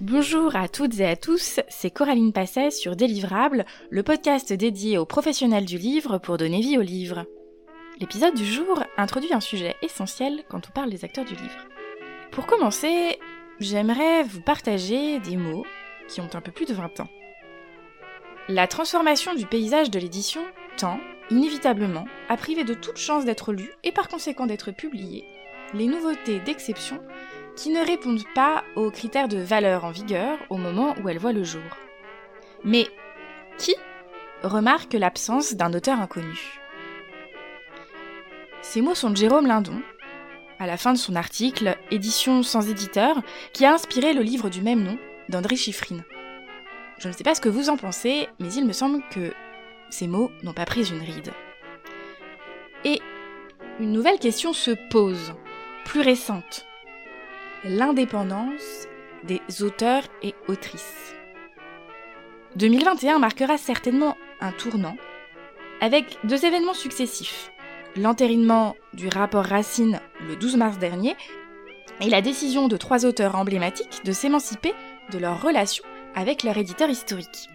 [0.00, 5.04] Bonjour à toutes et à tous, c'est Coraline Passet sur Délivrable, le podcast dédié aux
[5.04, 7.26] professionnels du livre pour donner vie au livre.
[7.98, 11.68] L'épisode du jour introduit un sujet essentiel quand on parle des acteurs du livre.
[12.30, 13.18] Pour commencer,
[13.58, 15.66] j'aimerais vous partager des mots
[16.08, 17.10] qui ont un peu plus de 20 ans.
[18.48, 20.40] La transformation du paysage de l'édition
[20.78, 20.98] tend,
[21.28, 25.26] inévitablement, à priver de toute chance d'être lu et par conséquent d'être publié
[25.74, 27.00] les nouveautés d'exception
[27.56, 31.32] qui ne répondent pas aux critères de valeur en vigueur au moment où elles voient
[31.32, 31.62] le jour.
[32.64, 32.86] Mais
[33.58, 33.74] qui
[34.42, 36.60] remarque l'absence d'un auteur inconnu?
[38.62, 39.82] Ces mots sont de Jérôme Lindon,
[40.58, 43.22] à la fin de son article Édition sans éditeur,
[43.52, 46.04] qui a inspiré le livre du même nom d'André Chiffrine.
[46.98, 49.32] Je ne sais pas ce que vous en pensez, mais il me semble que
[49.88, 51.32] ces mots n'ont pas pris une ride.
[52.84, 53.00] Et
[53.78, 55.32] une nouvelle question se pose,
[55.86, 56.66] plus récente.
[57.64, 58.88] L'indépendance
[59.22, 61.14] des auteurs et autrices.
[62.56, 64.96] 2021 marquera certainement un tournant,
[65.82, 67.52] avec deux événements successifs.
[67.96, 71.16] L'entérinement du rapport Racine le 12 mars dernier
[72.00, 74.72] et la décision de trois auteurs emblématiques de s'émanciper
[75.12, 77.50] de leur relation avec leur éditeur historique.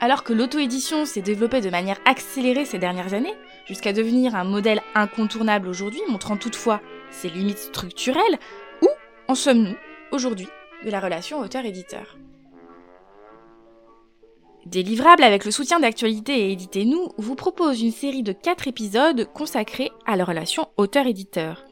[0.00, 3.36] Alors que l'auto-édition s'est développée de manière accélérée ces dernières années,
[3.66, 6.80] jusqu'à devenir un modèle incontournable aujourd'hui, montrant toutefois
[7.12, 8.40] ses limites structurelles,
[9.28, 9.76] en sommes-nous
[10.10, 10.48] aujourd'hui
[10.84, 12.18] de la relation auteur-éditeur?
[14.66, 19.90] Délivrable avec le soutien d'actualité et Éditez-nous vous propose une série de 4 épisodes consacrés
[20.06, 21.64] à la relation auteur-éditeur.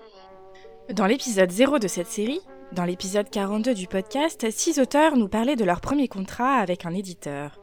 [0.92, 2.40] Dans l'épisode 0 de cette série,
[2.72, 6.94] dans l'épisode 42 du podcast, six auteurs nous parlaient de leur premier contrat avec un
[6.94, 7.60] éditeur.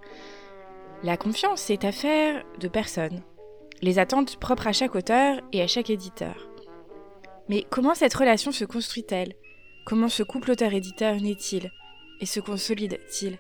[1.04, 3.22] La confiance est affaire de personne.
[3.82, 6.50] Les attentes propres à chaque auteur et à chaque éditeur.
[7.50, 9.36] Mais comment cette relation se construit-elle?
[9.88, 11.72] Comment ce couple auteur-éditeur naît-il
[12.20, 13.38] Et se consolide-t-il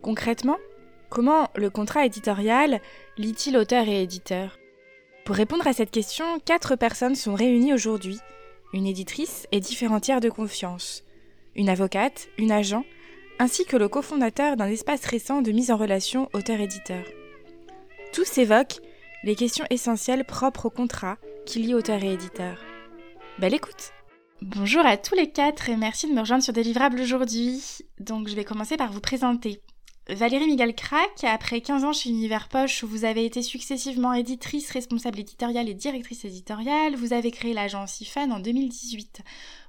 [0.00, 0.56] Concrètement,
[1.10, 2.80] comment le contrat éditorial
[3.18, 4.58] lie-t-il auteur et éditeur
[5.26, 8.18] Pour répondre à cette question, quatre personnes sont réunies aujourd'hui
[8.72, 11.04] une éditrice et différents tiers de confiance,
[11.56, 12.86] une avocate, une agent,
[13.38, 17.04] ainsi que le cofondateur d'un espace récent de mise en relation auteur-éditeur.
[18.14, 18.80] Tous évoquent
[19.24, 22.56] les questions essentielles propres au contrat qui lie auteur et éditeur.
[23.38, 23.92] Belle écoute
[24.44, 27.62] Bonjour à tous les quatre et merci de me rejoindre sur Délivrable aujourd'hui.
[28.00, 29.62] Donc je vais commencer par vous présenter.
[30.08, 35.20] Valérie Miguel-Crac, après 15 ans chez Univers Poche où vous avez été successivement éditrice, responsable
[35.20, 39.22] éditoriale et directrice éditoriale, vous avez créé l'agence IFAN en 2018.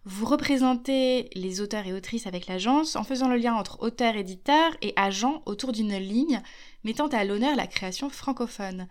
[0.06, 4.94] Vous représentez les auteurs et autrices avec l'agence en faisant le lien entre auteur-éditeur et
[4.96, 6.42] agent autour d'une ligne
[6.84, 8.88] mettant à l'honneur la création francophone.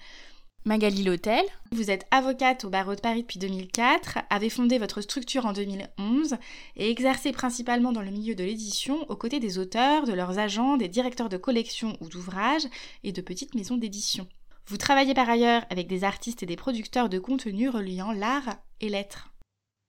[0.65, 5.45] Magali Lotel, vous êtes avocate au barreau de Paris depuis 2004, avez fondé votre structure
[5.45, 6.37] en 2011
[6.77, 10.77] et exercez principalement dans le milieu de l'édition aux côtés des auteurs, de leurs agents,
[10.77, 12.69] des directeurs de collection ou d'ouvrages
[13.03, 14.29] et de petites maisons d'édition.
[14.69, 18.89] Vous travaillez par ailleurs avec des artistes et des producteurs de contenu reliant l'art et
[18.89, 19.32] l'être.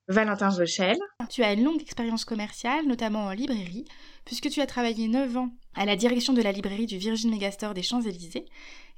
[0.08, 0.98] Valentin Rochelle.
[1.30, 3.86] Tu as une longue expérience commerciale, notamment en librairie,
[4.24, 7.72] puisque tu as travaillé 9 ans à la direction de la librairie du Virgin Megastore
[7.72, 8.44] des Champs-Élysées.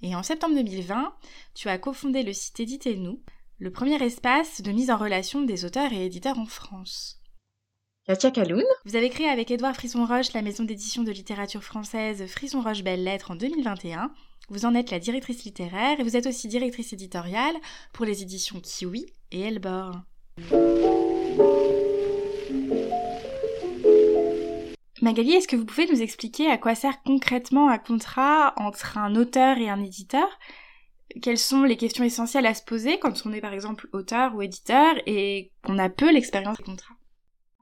[0.02, 1.14] Et en septembre 2020,
[1.54, 3.20] tu as cofondé le site Éditez-nous,
[3.58, 7.20] le premier espace de mise en relation des auteurs et éditeurs en France.
[8.06, 8.64] Katia Kaloun.
[8.84, 13.32] Vous avez créé avec Édouard Frisson-Roche la maison d'édition de littérature française Frisson-Roche Belles Lettres
[13.32, 14.12] en 2021.
[14.48, 17.56] Vous en êtes la directrice littéraire et vous êtes aussi directrice éditoriale
[17.92, 20.02] pour les éditions Kiwi et Elbor.
[25.02, 29.14] Magali, est-ce que vous pouvez nous expliquer à quoi sert concrètement un contrat entre un
[29.14, 30.26] auteur et un éditeur?
[31.22, 34.42] Quelles sont les questions essentielles à se poser quand on est par exemple auteur ou
[34.42, 36.94] éditeur et qu'on a peu l'expérience du contrat?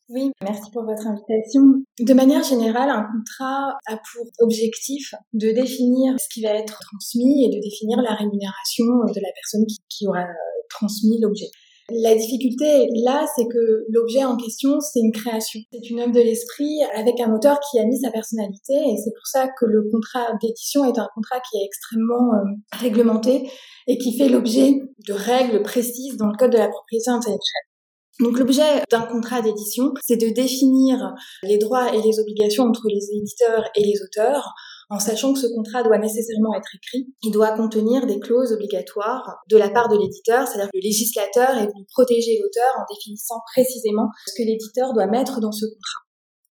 [0.08, 1.62] Oui, merci pour votre invitation.
[2.00, 7.46] De manière générale, un contrat a pour objectif de définir ce qui va être transmis
[7.46, 10.24] et de définir la rémunération de la personne qui, aura
[10.68, 11.50] transmis l'objet.
[11.90, 15.60] La difficulté là, c'est que l'objet en question, c'est une création.
[15.70, 19.12] C'est une œuvre de l'esprit avec un auteur qui a mis sa personnalité et c'est
[19.12, 23.50] pour ça que le contrat d'édition est un contrat qui est extrêmement euh, réglementé
[23.86, 27.64] et qui fait l'objet de règles précises dans le code de la propriété intellectuelle.
[28.20, 33.10] Donc l'objet d'un contrat d'édition, c'est de définir les droits et les obligations entre les
[33.12, 34.54] éditeurs et les auteurs
[34.90, 37.12] en sachant que ce contrat doit nécessairement être écrit.
[37.22, 41.50] Il doit contenir des clauses obligatoires de la part de l'éditeur, c'est-à-dire que le législateur
[41.56, 46.03] est venu protéger l'auteur en définissant précisément ce que l'éditeur doit mettre dans ce contrat.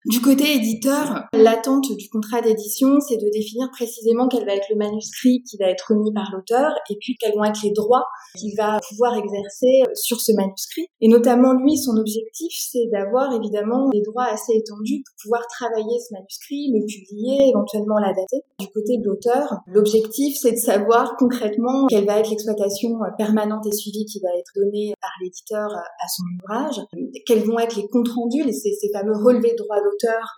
[0.06, 4.76] Du côté éditeur, l'attente du contrat d'édition, c'est de définir précisément quel va être le
[4.76, 8.06] manuscrit qui va être remis par l'auteur et puis quels vont être les droits
[8.38, 10.86] qu'il va pouvoir exercer sur ce manuscrit.
[11.02, 15.98] Et notamment, lui, son objectif, c'est d'avoir évidemment des droits assez étendus pour pouvoir travailler
[15.98, 18.46] ce manuscrit, le publier, éventuellement l'adapter.
[18.60, 23.72] Du côté de l'auteur, l'objectif, c'est de savoir concrètement quelle va être l'exploitation permanente et
[23.72, 26.80] suivie qui va être donnée par l'éditeur à son ouvrage,
[27.26, 29.82] quels vont être les comptes rendus, ces, fameux relevés de droits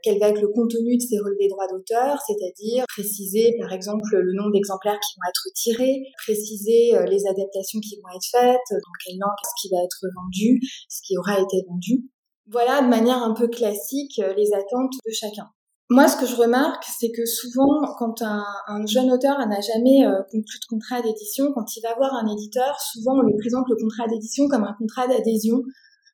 [0.04, 4.33] quel va être le contenu de ces relevés droits d'auteur, c'est-à-dire préciser par exemple le
[4.33, 8.95] nombre d'exemplaires qui vont être tirés, préciser euh, les adaptations qui vont être faites, dans
[9.06, 10.59] quelle langue ce qui va être vendu,
[10.89, 12.09] ce qui aura été vendu.
[12.50, 15.50] Voilà de manière un peu classique euh, les attentes de chacun.
[15.89, 20.21] Moi, ce que je remarque, c'est que souvent, quand un, jeune auteur n'a jamais euh,
[20.30, 23.77] conclu de contrat d'édition, quand il va voir un éditeur, souvent on lui présente le
[23.77, 25.63] contrat d'édition comme un contrat d'adhésion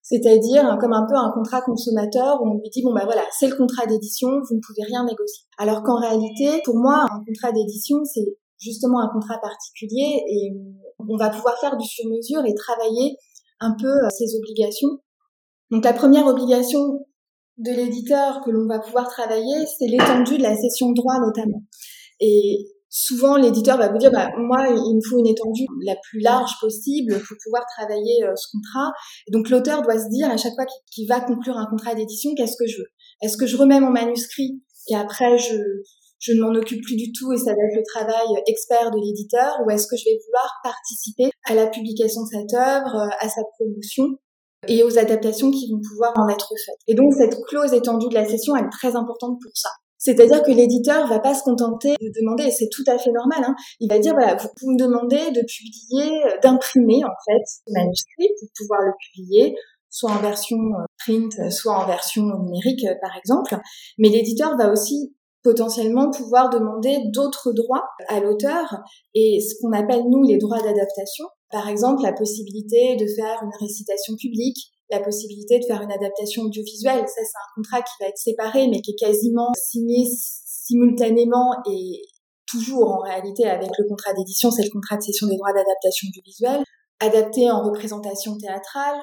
[0.03, 3.47] c'est-à-dire comme un peu un contrat consommateur où on lui dit bon bah voilà c'est
[3.47, 5.45] le contrat d'édition vous ne pouvez rien négocier.
[5.57, 10.51] Alors qu'en réalité pour moi un contrat d'édition c'est justement un contrat particulier et
[10.99, 13.15] on va pouvoir faire du sur-mesure et travailler
[13.61, 14.99] un peu euh, ses obligations.
[15.71, 17.05] Donc la première obligation
[17.57, 21.63] de l'éditeur que l'on va pouvoir travailler c'est l'étendue de la cession de droit notamment.
[22.19, 26.19] Et souvent l'éditeur va vous dire bah moi il me faut une étendue la plus
[26.19, 28.91] large possible pour pouvoir travailler euh, ce contrat
[29.31, 32.55] donc l'auteur doit se dire à chaque fois qu'il va conclure un contrat d'édition qu'est-ce
[32.55, 32.87] que je veux?
[33.23, 35.55] Est-ce que je remets mon manuscrit et après je
[36.19, 38.97] je ne m'en occupe plus du tout et ça va être le travail expert de
[38.97, 39.59] l'éditeur?
[39.65, 43.41] Ou est-ce que je vais vouloir participer à la publication de cette œuvre à sa
[43.57, 44.05] promotion
[44.69, 46.79] et aux adaptations qui vont pouvoir en être faites?
[46.87, 49.69] Et donc cette clause étendue de la session, elle est très importante pour ça.
[50.03, 53.41] C'est-à-dire que l'éditeur va pas se contenter de demander, et c'est tout à fait normal,
[53.47, 57.71] hein, il va dire, voilà, vous me demandez de publier, euh, d'imprimer en fait ce
[57.71, 59.55] manuscrit pour pouvoir le publier,
[59.89, 63.57] soit en version euh, print, soit en version numérique euh, par exemple.
[63.97, 68.81] Mais l'éditeur va aussi potentiellement pouvoir demander d'autres droits à l'auteur
[69.13, 71.25] et ce qu'on appelle nous les droits d'adaptation.
[71.49, 76.43] Par exemple, la possibilité de faire une récitation publique, la possibilité de faire une adaptation
[76.43, 77.05] audiovisuelle.
[77.07, 82.01] Ça, c'est un contrat qui va être séparé, mais qui est quasiment signé simultanément et
[82.53, 86.07] toujours en réalité avec le contrat d'édition, c'est le contrat de cession des droits d'adaptation
[86.09, 86.63] audiovisuelle,
[86.99, 88.99] adapté en représentation théâtrale.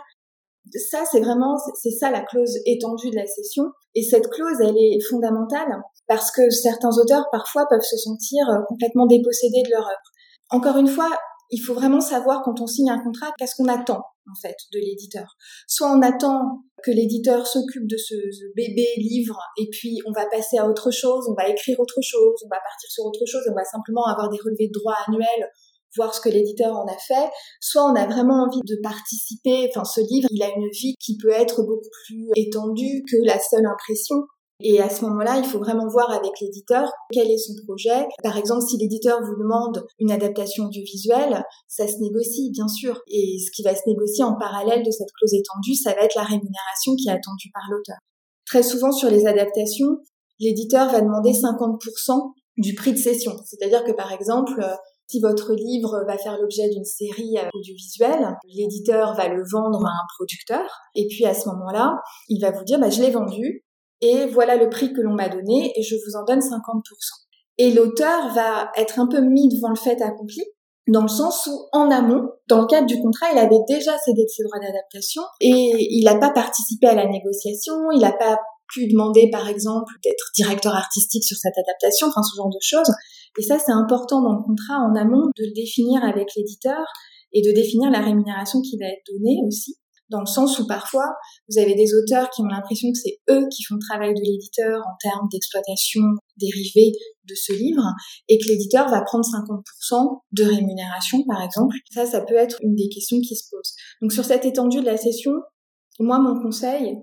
[0.90, 3.64] Ça, c'est vraiment, c'est ça la clause étendue de la cession.
[3.94, 8.60] Et cette clause, elle est fondamentale parce que certains auteurs parfois peuvent se sentir euh,
[8.68, 10.10] complètement dépossédés de leur œuvre.
[10.50, 11.08] Encore une fois,
[11.50, 14.00] il faut vraiment savoir quand on signe un contrat qu'est-ce qu'on attend
[14.30, 15.36] en fait de l'éditeur.
[15.66, 18.14] Soit on attend que l'éditeur s'occupe de ce,
[18.54, 22.34] bébé livre et puis on va passer à autre chose, on va écrire autre chose,
[22.44, 25.50] on va partir sur autre chose, on va simplement avoir des relevés de droits annuels
[25.96, 27.28] voir ce que l'éditeur en a fait,
[27.60, 31.16] soit on a vraiment envie de participer, enfin ce livre, il a une vie qui
[31.16, 34.16] peut être beaucoup plus étendue que la seule impression.
[34.62, 38.06] Et à ce moment-là, il faut vraiment voir avec l'éditeur quel est son projet.
[38.22, 43.00] Par exemple, si l'éditeur vous demande une adaptation audiovisuelle, ça se négocie, bien sûr.
[43.08, 46.14] Et ce qui va se négocier en parallèle de cette clause étendue, ça va être
[46.14, 47.96] la rémunération qui est attendue par l'auteur.
[48.46, 49.98] Très souvent, sur les adaptations,
[50.38, 53.32] l'éditeur va demander 50% du prix de cession.
[53.46, 54.62] C'est-à-dire que, par exemple,
[55.06, 60.06] si votre livre va faire l'objet d'une série audiovisuelle, l'éditeur va le vendre à un
[60.16, 61.96] producteur, et puis à ce moment-là,
[62.28, 63.64] il va vous dire, bah, je l'ai vendu,
[64.00, 66.82] et voilà le prix que l'on m'a donné et je vous en donne 50%.
[67.58, 70.42] Et l'auteur va être un peu mis devant le fait accompli,
[70.88, 74.24] dans le sens où, en amont, dans le cadre du contrat, il avait déjà cédé
[74.24, 78.38] de ses droits d'adaptation et il n'a pas participé à la négociation, il n'a pas
[78.72, 82.92] pu demander, par exemple, d'être directeur artistique sur cette adaptation, enfin ce genre de choses.
[83.38, 86.84] Et ça, c'est important dans le contrat en amont de le définir avec l'éditeur
[87.32, 89.79] et de définir la rémunération qui va être donnée aussi
[90.10, 91.06] dans le sens où parfois
[91.48, 94.20] vous avez des auteurs qui ont l'impression que c'est eux qui font le travail de
[94.20, 96.02] l'éditeur en termes d'exploitation
[96.36, 96.92] dérivée
[97.28, 97.84] de ce livre
[98.28, 101.76] et que l'éditeur va prendre 50% de rémunération par exemple.
[101.92, 103.74] Ça, ça peut être une des questions qui se posent.
[104.02, 105.32] Donc sur cette étendue de la session,
[106.00, 106.96] moi mon conseil,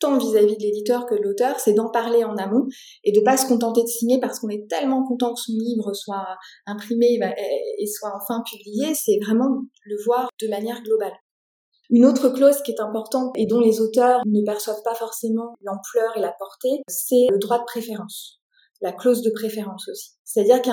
[0.00, 2.66] tant vis-à-vis de l'éditeur que de l'auteur, c'est d'en parler en amont
[3.04, 5.92] et de pas se contenter de signer parce qu'on est tellement content que son livre
[5.94, 6.26] soit
[6.66, 7.32] imprimé bah,
[7.78, 11.12] et soit enfin publié, c'est vraiment le voir de manière globale.
[11.90, 16.16] Une autre clause qui est importante et dont les auteurs ne perçoivent pas forcément l'ampleur
[16.16, 18.40] et la portée, c'est le droit de préférence,
[18.80, 20.12] la clause de préférence aussi.
[20.24, 20.70] C'est-à-dire que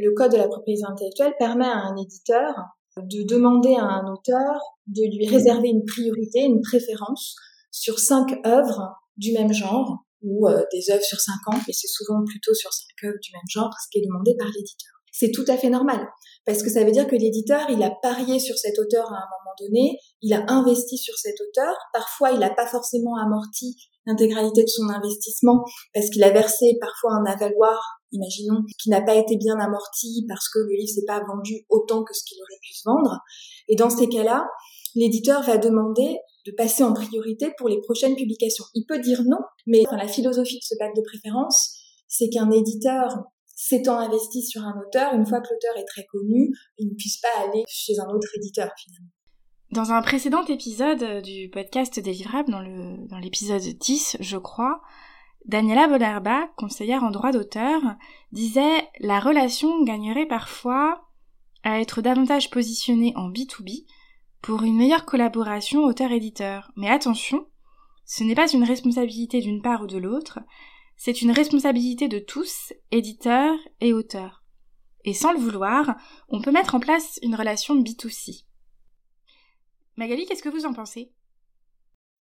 [0.00, 2.54] le code de la propriété intellectuelle permet à un éditeur
[2.96, 7.34] de demander à un auteur de lui réserver une priorité, une préférence
[7.72, 11.88] sur cinq œuvres du même genre ou euh, des œuvres sur cinq ans, mais c'est
[11.88, 14.92] souvent plutôt sur cinq œuvres du même genre, ce qui est demandé par l'éditeur.
[15.12, 16.08] C'est tout à fait normal.
[16.44, 19.28] Parce que ça veut dire que l'éditeur, il a parié sur cet auteur à un
[19.28, 23.76] moment donné, il a investi sur cet auteur, parfois il n'a pas forcément amorti
[24.06, 25.64] l'intégralité de son investissement
[25.94, 30.48] parce qu'il a versé parfois un avaloir, imaginons, qui n'a pas été bien amorti parce
[30.48, 33.20] que le livre s'est pas vendu autant que ce qu'il aurait pu se vendre.
[33.68, 34.48] Et dans ces cas-là,
[34.94, 38.64] l'éditeur va demander de passer en priorité pour les prochaines publications.
[38.74, 41.78] Il peut dire non, mais la philosophie de ce pacte de préférence,
[42.08, 43.16] c'est qu'un éditeur
[43.68, 47.18] s'étant investi sur un auteur, une fois que l'auteur est très connu, il ne puisse
[47.18, 49.10] pas aller chez un autre éditeur finalement.
[49.70, 52.62] Dans un précédent épisode du podcast Délivrable, dans,
[53.08, 54.82] dans l'épisode 10, je crois,
[55.46, 57.80] Daniela Bolerba, conseillère en droit d'auteur,
[58.32, 61.08] disait La relation gagnerait parfois
[61.62, 63.86] à être davantage positionnée en B2B
[64.42, 66.72] pour une meilleure collaboration auteur-éditeur.
[66.76, 67.46] Mais attention,
[68.04, 70.40] ce n'est pas une responsabilité d'une part ou de l'autre,
[71.04, 74.44] c'est une responsabilité de tous, éditeurs et auteurs.
[75.04, 75.96] Et sans le vouloir,
[76.28, 78.44] on peut mettre en place une relation B2C.
[79.96, 81.10] Magali, qu'est-ce que vous en pensez?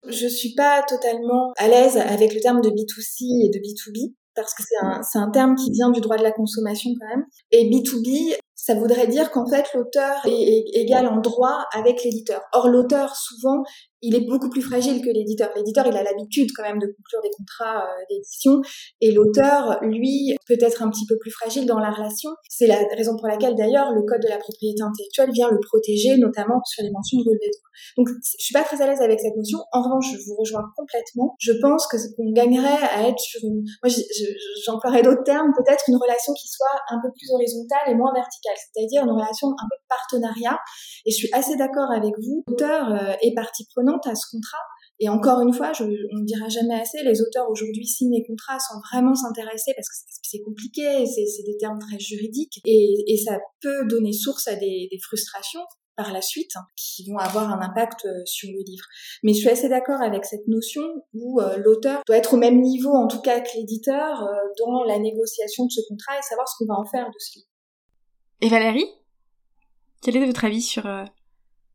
[0.06, 4.54] Je suis pas totalement à l'aise avec le terme de B2C et de B2B parce
[4.54, 7.26] que c'est un, un terme qui vient du droit de la consommation quand même.
[7.52, 8.36] Et B2B,
[8.66, 12.42] ça voudrait dire qu'en fait l'auteur est, égal en droit avec l'éditeur.
[12.52, 13.64] Or l'auteur souvent
[14.02, 15.50] il est beaucoup plus fragile que l'éditeur.
[15.56, 18.62] L'éditeur il a l'habitude quand même de conclure des contrats euh, d'édition
[19.02, 22.32] et l'auteur lui peut être un petit peu plus fragile dans la relation.
[22.50, 26.18] C'est la raison pour laquelle d'ailleurs le code de la propriété intellectuelle vient le protéger
[26.18, 27.52] notamment sur les mentions de relevé
[27.98, 29.60] Donc je suis pas très à l'aise avec cette notion.
[29.74, 31.36] En revanche je vous rejoins complètement.
[31.38, 33.94] Je pense que qu'on gagnerait à être sur une moi
[34.66, 38.55] j'emploierais d'autres termes peut-être une relation qui soit un peu plus horizontale et moins verticale
[38.56, 40.60] c'est-à-dire une relation un peu de partenariat.
[41.06, 44.64] Et je suis assez d'accord avec vous, l'auteur euh, est partie prenante à ce contrat.
[45.00, 48.58] Et encore une fois, on ne dira jamais assez, les auteurs aujourd'hui signent les contrats
[48.60, 53.86] sans vraiment s'intéresser parce que c'est compliqué, c'est des termes très juridiques et, ça peut
[53.88, 55.62] donner source à des, frustrations
[55.98, 58.86] par la suite qui vont avoir un impact euh, sur le livre.
[59.24, 60.84] Mais je suis assez d'accord avec cette notion
[61.14, 64.24] où euh, l'auteur doit être au même niveau en tout cas que l'éditeur
[64.60, 67.40] dans la négociation de ce contrat et savoir ce qu'on va en faire de ce
[67.40, 67.48] livre.
[68.42, 68.86] Et Valérie
[70.02, 71.06] Quel est votre avis sur, euh,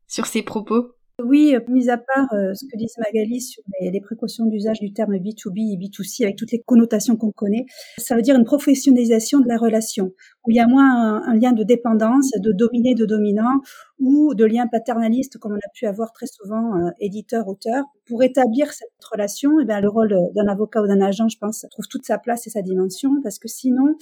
[0.07, 0.91] ces propos?
[1.23, 5.15] Oui, mis à part euh, ce que dit Magali sur les, précautions d'usage du terme
[5.15, 7.65] B2B et B2C avec toutes les connotations qu'on connaît,
[7.97, 10.13] ça veut dire une professionnalisation de la relation,
[10.45, 13.61] où il y a moins un, lien de dépendance, de dominé, de dominant,
[13.99, 17.83] ou de lien paternaliste comme on a pu avoir très souvent euh, éditeur-auteur.
[18.07, 21.65] Pour établir cette relation, eh bien, le rôle d'un avocat ou d'un agent, je pense,
[21.69, 23.95] trouve toute sa place et sa dimension, parce que sinon,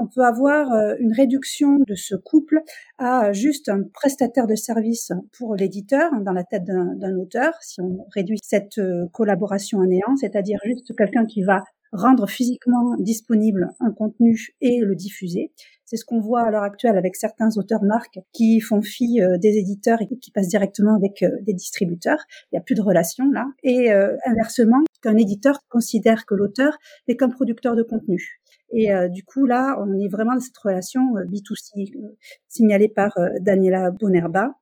[0.00, 2.60] on peut avoir euh, une réduction de ce couple
[2.98, 8.06] à juste un prestataire de service pour l'éditeur dans la tête d'un auteur, si on
[8.14, 13.90] réduit cette euh, collaboration à néant, c'est-à-dire juste quelqu'un qui va rendre physiquement disponible un
[13.92, 15.52] contenu et le diffuser.
[15.84, 19.38] C'est ce qu'on voit à l'heure actuelle avec certains auteurs marques qui font fi euh,
[19.38, 22.24] des éditeurs et qui passent directement avec euh, des distributeurs.
[22.44, 23.46] Il n'y a plus de relation là.
[23.64, 23.90] Et
[24.26, 26.78] inversement, qu'un éditeur considère que l'auteur
[27.08, 28.40] n'est qu'un producteur de contenu.
[28.72, 31.92] Et du coup, là, on est vraiment dans cette relation B2C
[32.46, 34.52] signalée par Daniela Bonerba,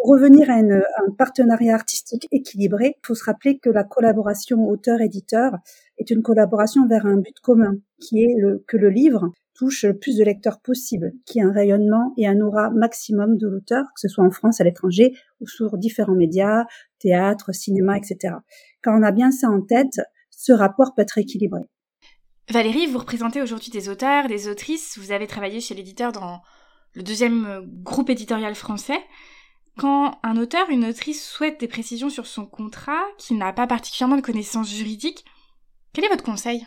[0.00, 5.52] pour revenir à, un partenariat artistique équilibré, il faut se rappeler que la collaboration auteur-éditeur
[5.98, 8.34] est une collaboration vers un but commun, qui est
[8.66, 12.40] que le livre touche le plus de lecteurs possible, qui ait un rayonnement et un
[12.40, 16.64] aura maximum de l'auteur, que ce soit en France, à l'étranger ou sur différents médias,
[16.98, 18.36] théâtre, cinéma, etc.
[18.82, 21.60] Quand on a bien ça en tête, ce rapport peut être équilibré.
[22.48, 26.40] Valérie, vous représentez aujourd'hui des auteurs, des autrices, vous avez travaillé chez l'éditeur dans
[26.94, 28.98] le deuxième groupe éditorial français.
[29.76, 34.16] Quand un auteur, une autrice souhaite des précisions sur son contrat, qui n'a pas particulièrement
[34.16, 35.24] de connaissances juridiques,
[35.92, 36.66] quel est votre conseil?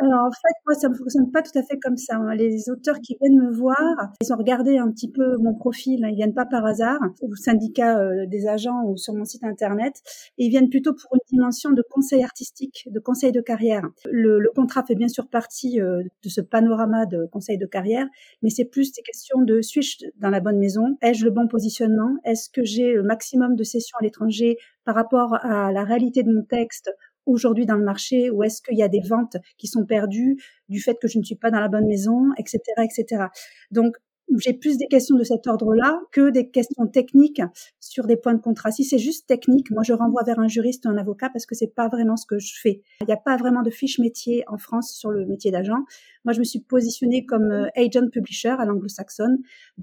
[0.00, 2.16] Alors en fait, moi, ça ne fonctionne pas tout à fait comme ça.
[2.16, 2.34] Hein.
[2.34, 6.08] Les auteurs qui viennent me voir, ils ont regardé un petit peu mon profil, hein.
[6.10, 9.94] ils viennent pas par hasard, au syndicat euh, des agents ou sur mon site internet,
[10.38, 13.82] et ils viennent plutôt pour une dimension de conseil artistique, de conseil de carrière.
[14.10, 18.06] Le, le contrat fait bien sûr partie euh, de ce panorama de conseil de carrière,
[18.42, 20.96] mais c'est plus des questions de suis-je dans la bonne maison?
[21.02, 22.16] Ai-je le bon positionnement?
[22.24, 26.32] Est-ce que j'ai le maximum de sessions à l'étranger par rapport à la réalité de
[26.32, 26.90] mon texte
[27.28, 30.36] aujourd'hui dans le marché ou est-ce qu'il y a des ventes qui sont perdues
[30.68, 33.26] du fait que je ne suis pas dans la bonne maison, etc., etc.
[33.70, 33.96] Donc,
[34.36, 37.40] j'ai plus des questions de cet ordre-là que des questions techniques
[37.80, 38.70] sur des points de contrat.
[38.70, 41.54] Si c'est juste technique, moi je renvoie vers un juriste ou un avocat parce que
[41.54, 42.82] c'est pas vraiment ce que je fais.
[43.00, 45.78] Il n'y a pas vraiment de fiche métier en France sur le métier d'agent.
[46.24, 49.38] Moi je me suis positionnée comme euh, agent publisher à l'anglo-saxonne.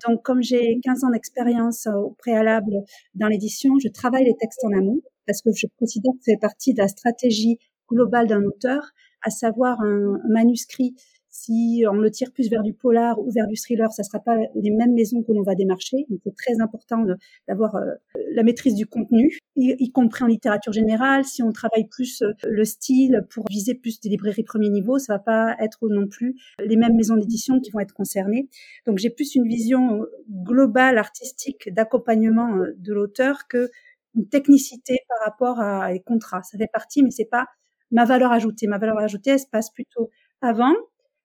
[0.07, 2.75] Donc comme j'ai 15 ans d'expérience au préalable
[3.15, 6.73] dans l'édition, je travaille les textes en amont parce que je considère que c'est partie
[6.73, 7.57] de la stratégie
[7.89, 8.91] globale d'un auteur,
[9.21, 10.95] à savoir un, manuscrit
[11.29, 14.37] Si on le tire plus vers du polar ou vers du thriller, ça sera pas
[14.55, 16.05] les mêmes maisons que l'on va démarcher.
[16.09, 17.03] Donc, c'est très important
[17.47, 17.91] d'avoir euh,
[18.31, 21.25] la maîtrise du contenu, y, compris en littérature générale.
[21.25, 25.13] Si on travaille plus euh, le style pour viser plus des librairies premier niveau, ça
[25.15, 28.47] va pas être non plus les mêmes maisons d'édition qui vont être concernées.
[28.85, 33.69] Donc, j'ai plus une vision euh, globale artistique d'accompagnement de l'auteur que
[34.15, 36.43] une technicité par rapport à les contrats.
[36.43, 37.45] Ça fait partie, mais c'est pas
[37.91, 38.67] ma valeur ajoutée.
[38.67, 40.09] Ma valeur ajoutée, elle se passe plutôt
[40.41, 40.73] avant.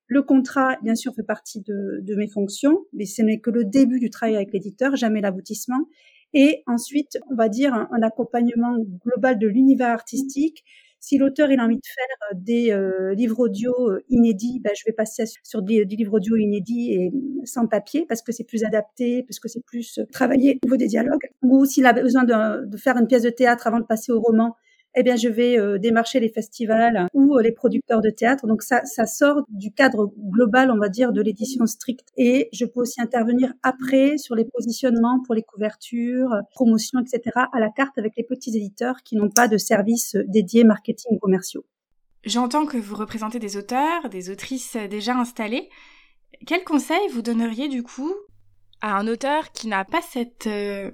[0.07, 3.65] Le contrat, bien sûr, fait partie de, de mes fonctions, mais ce n'est que le
[3.65, 5.87] début du travail avec l'éditeur, jamais l'aboutissement.
[6.33, 10.65] Et ensuite, on va dire un, accompagnement global de l'univers artistique.
[11.01, 14.83] Si l'auteur il a envie de faire des euh, livres audio euh, inédits, ben, je
[14.87, 17.11] vais passer sur des, livres audio inédits et
[17.47, 20.89] sans papier parce que c'est plus adapté, parce que c'est plus travaillé au niveau des
[20.89, 21.31] dialogues.
[21.43, 24.57] Ou s'il a besoin de, faire une pièce de théâtre avant de passer au roman,
[24.95, 28.47] eh bien, je vais euh, démarcher les festivals ou euh, les producteurs de théâtre.
[28.47, 32.09] Donc, ça, ça sort du cadre global, on va dire, de l'édition stricte.
[32.17, 37.61] Et je peux aussi intervenir après sur les positionnements pour les couvertures, promotions, etc., à
[37.61, 41.65] la carte avec les petits éditeurs qui n'ont pas de services dédiés marketing commerciaux.
[42.25, 45.71] J'entends que vous représentez des auteurs, des autrices déjà installés.
[46.47, 48.13] Quel conseil vous donneriez du coup
[48.83, 50.91] à un auteur qui n'a pas cette euh,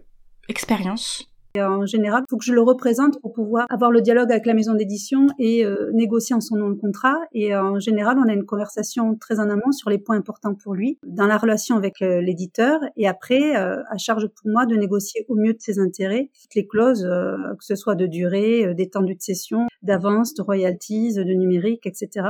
[0.49, 1.29] expérience?
[1.63, 4.55] En général, il faut que je le représente pour pouvoir avoir le dialogue avec la
[4.55, 7.19] maison d'édition et euh, négocier en son nom le contrat.
[7.33, 10.55] Et euh, en général, on a une conversation très en amont sur les points importants
[10.55, 12.81] pour lui dans la relation avec euh, l'éditeur.
[12.97, 17.03] Et après, à charge pour moi de négocier au mieux de ses intérêts les clauses,
[17.03, 22.29] que ce soit de durée, d'étendue de cession, d'avance, de royalties, de numérique, etc.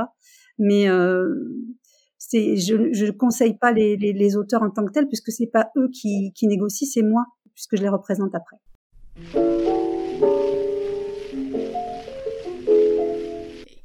[0.59, 5.89] Mais je ne conseille pas les, auteurs en tant que tels puisque c'est pas eux
[5.93, 7.25] qui négocient, c'est moi
[7.57, 8.57] puisque je les représente après.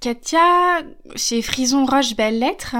[0.01, 0.83] Katia,
[1.17, 2.77] chez Frison Roche Belles Lettres,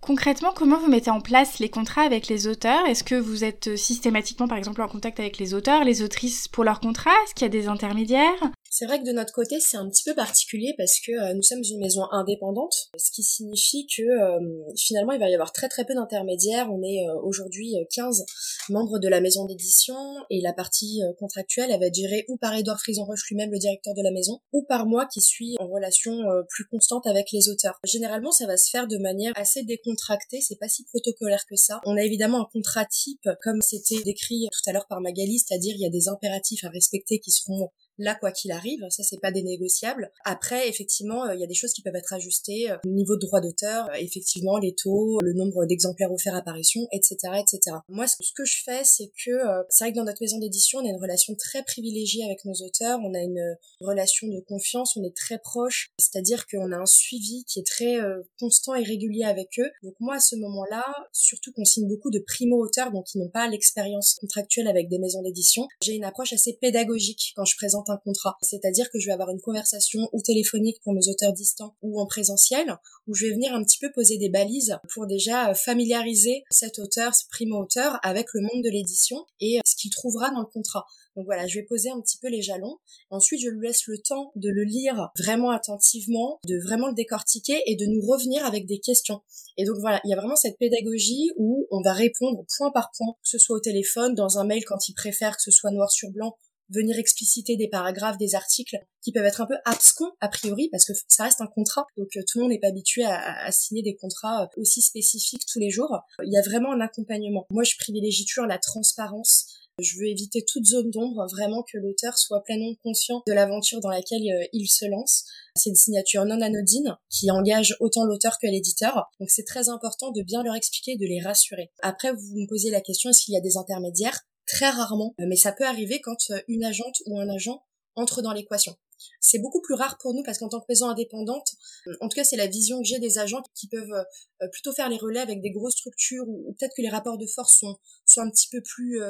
[0.00, 2.86] concrètement, comment vous mettez en place les contrats avec les auteurs?
[2.86, 6.64] Est-ce que vous êtes systématiquement, par exemple, en contact avec les auteurs, les autrices pour
[6.64, 7.10] leurs contrats?
[7.24, 8.50] Est-ce qu'il y a des intermédiaires?
[8.70, 11.42] C'est vrai que de notre côté, c'est un petit peu particulier parce que euh, nous
[11.42, 15.68] sommes une maison indépendante, ce qui signifie que euh, finalement, il va y avoir très
[15.68, 16.68] très peu d'intermédiaires.
[16.70, 18.24] On est euh, aujourd'hui 15
[18.68, 19.96] membres de la maison d'édition
[20.30, 23.94] et la partie contractuelle, elle va être gérée ou par Edouard Frison-Roche lui-même, le directeur
[23.94, 26.12] de la maison, ou par moi qui suis en relation
[26.48, 27.78] plus constante avec les auteurs.
[27.84, 31.80] Généralement, ça va se faire de manière assez décontractée, c'est pas si protocolaire que ça.
[31.86, 35.74] On a évidemment un contrat type, comme c'était décrit tout à l'heure par Magali, c'est-à-dire
[35.76, 39.20] il y a des impératifs à respecter qui seront là quoi qu'il arrive, ça c'est
[39.20, 40.10] pas dénégociable.
[40.24, 43.16] Après effectivement, euh, il y a des choses qui peuvent être ajustées, euh, le niveau
[43.16, 47.76] de droit d'auteur, euh, effectivement les taux, le nombre d'exemplaires offerts à apparition, etc., etc.
[47.88, 50.86] Moi ce que je fais c'est que c'est vrai que dans notre maison d'édition on
[50.86, 55.02] a une relation très privilégiée avec nos auteurs, on a une relation de confiance, on
[55.02, 57.98] est très proche, c'est-à-dire qu'on a un suivi qui est très
[58.38, 59.70] constant et régulier avec eux.
[59.82, 63.48] Donc moi à ce moment-là, surtout qu'on signe beaucoup de primo-auteurs donc qui n'ont pas
[63.48, 68.36] l'expérience contractuelle avec des maisons d'édition, j'ai une approche assez pédagogique quand je présente contrat.
[68.42, 72.06] C'est-à-dire que je vais avoir une conversation ou téléphonique pour nos auteurs distants ou en
[72.06, 76.78] présentiel, où je vais venir un petit peu poser des balises pour déjà familiariser cet
[76.78, 80.84] auteur, ce primo-auteur, avec le monde de l'édition et ce qu'il trouvera dans le contrat.
[81.16, 82.76] Donc voilà, je vais poser un petit peu les jalons.
[83.10, 87.60] Ensuite, je lui laisse le temps de le lire vraiment attentivement, de vraiment le décortiquer
[87.66, 89.20] et de nous revenir avec des questions.
[89.56, 92.92] Et donc voilà, il y a vraiment cette pédagogie où on va répondre point par
[92.96, 95.72] point, que ce soit au téléphone, dans un mail quand il préfère que ce soit
[95.72, 96.36] noir sur blanc
[96.70, 100.84] venir expliciter des paragraphes, des articles qui peuvent être un peu abscons a priori parce
[100.84, 101.86] que ça reste un contrat.
[101.96, 105.44] Donc euh, tout le monde n'est pas habitué à, signer des contrats euh, aussi spécifiques
[105.50, 105.98] tous les jours.
[106.24, 107.46] Il y a vraiment un accompagnement.
[107.50, 109.46] Moi, je privilégie toujours la transparence.
[109.80, 113.90] Je veux éviter toute zone d'ombre, vraiment que l'auteur soit pleinement conscient de l'aventure dans
[113.90, 115.24] laquelle euh, il se lance.
[115.54, 119.08] C'est une signature non anodine qui engage autant l'auteur que l'éditeur.
[119.20, 121.70] Donc c'est très important de bien leur expliquer, de les rassurer.
[121.82, 124.24] Après, vous me posez la question, est-ce qu'il y a des intermédiaires?
[124.48, 127.62] Très rarement, mais ça peut arriver quand euh, une agente ou un agent
[127.94, 128.74] entre dans l'équation.
[129.20, 131.52] C'est beaucoup plus rare pour nous parce qu'en tant que maison indépendante,
[131.86, 134.72] euh, en tout cas c'est la vision que j'ai des agents qui peuvent euh, plutôt
[134.72, 137.76] faire les relais avec des grosses structures ou, peut-être que les rapports de force sont,
[138.16, 139.00] un petit peu plus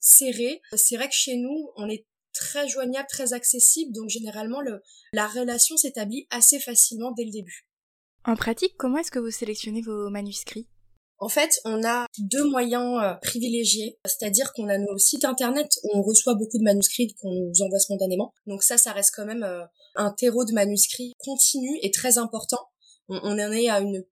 [0.00, 0.62] serrés.
[0.74, 4.82] C'est vrai que chez nous, on est très joignable, très accessible, donc généralement le,
[5.12, 7.68] la relation s'établit assez facilement dès le début.
[8.24, 10.66] En pratique, comment est-ce que vous sélectionnez vos manuscrits?
[11.18, 15.90] En fait, on a deux moyens euh, privilégiés, c'est-à-dire qu'on a nos sites internet où
[15.94, 18.34] on reçoit beaucoup de manuscrits qu'on nous envoie spontanément.
[18.46, 22.68] Donc ça, ça reste quand même euh, un terreau de manuscrits continu et très important.
[23.08, 24.04] On, en est à une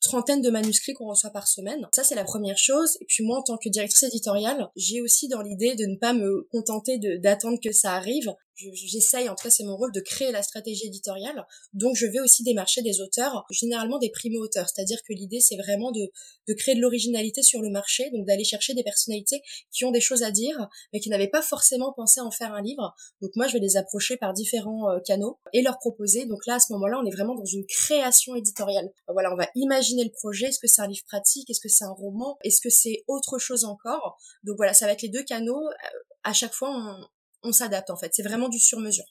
[0.00, 1.86] trentaine de manuscrits qu'on reçoit par semaine.
[1.92, 2.96] Ça, c'est la première chose.
[3.00, 6.12] Et puis moi, en tant que directrice éditoriale, j'ai aussi dans l'idée de ne pas
[6.12, 8.32] me contenter d'attendre que ça arrive.
[8.56, 11.46] J'essaye, en tout cas c'est mon rôle, de créer la stratégie éditoriale.
[11.72, 14.66] Donc je vais aussi démarcher des auteurs, généralement des primo-auteurs.
[14.68, 16.10] C'est-à-dire que l'idée c'est vraiment de,
[16.48, 19.40] de créer de l'originalité sur le marché, donc d'aller chercher des personnalités
[19.72, 22.62] qui ont des choses à dire, mais qui n'avaient pas forcément pensé en faire un
[22.62, 22.94] livre.
[23.20, 26.26] Donc moi je vais les approcher par différents euh, canaux et leur proposer.
[26.26, 28.90] Donc là à ce moment-là on est vraiment dans une création éditoriale.
[29.08, 30.46] Voilà, on va imaginer le projet.
[30.46, 31.50] Est-ce que c'est un livre pratique?
[31.50, 32.38] Est-ce que c'est un roman?
[32.44, 34.18] Est-ce que c'est autre chose encore?
[34.44, 35.66] Donc voilà, ça va être les deux canaux.
[35.66, 37.06] Euh, à chaque fois, on,
[37.42, 38.10] on s'adapte en fait.
[38.12, 39.04] C'est vraiment du sur-mesure.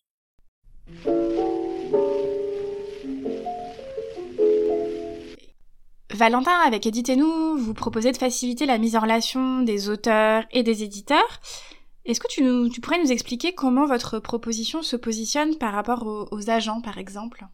[6.16, 10.84] Valentin, avec Éditez-nous, vous proposez de faciliter la mise en relation des auteurs et des
[10.84, 11.42] éditeurs.
[12.06, 16.82] Est-ce que tu, pourrais nous expliquer comment votre proposition se positionne par rapport aux agents,
[16.82, 17.46] par exemple?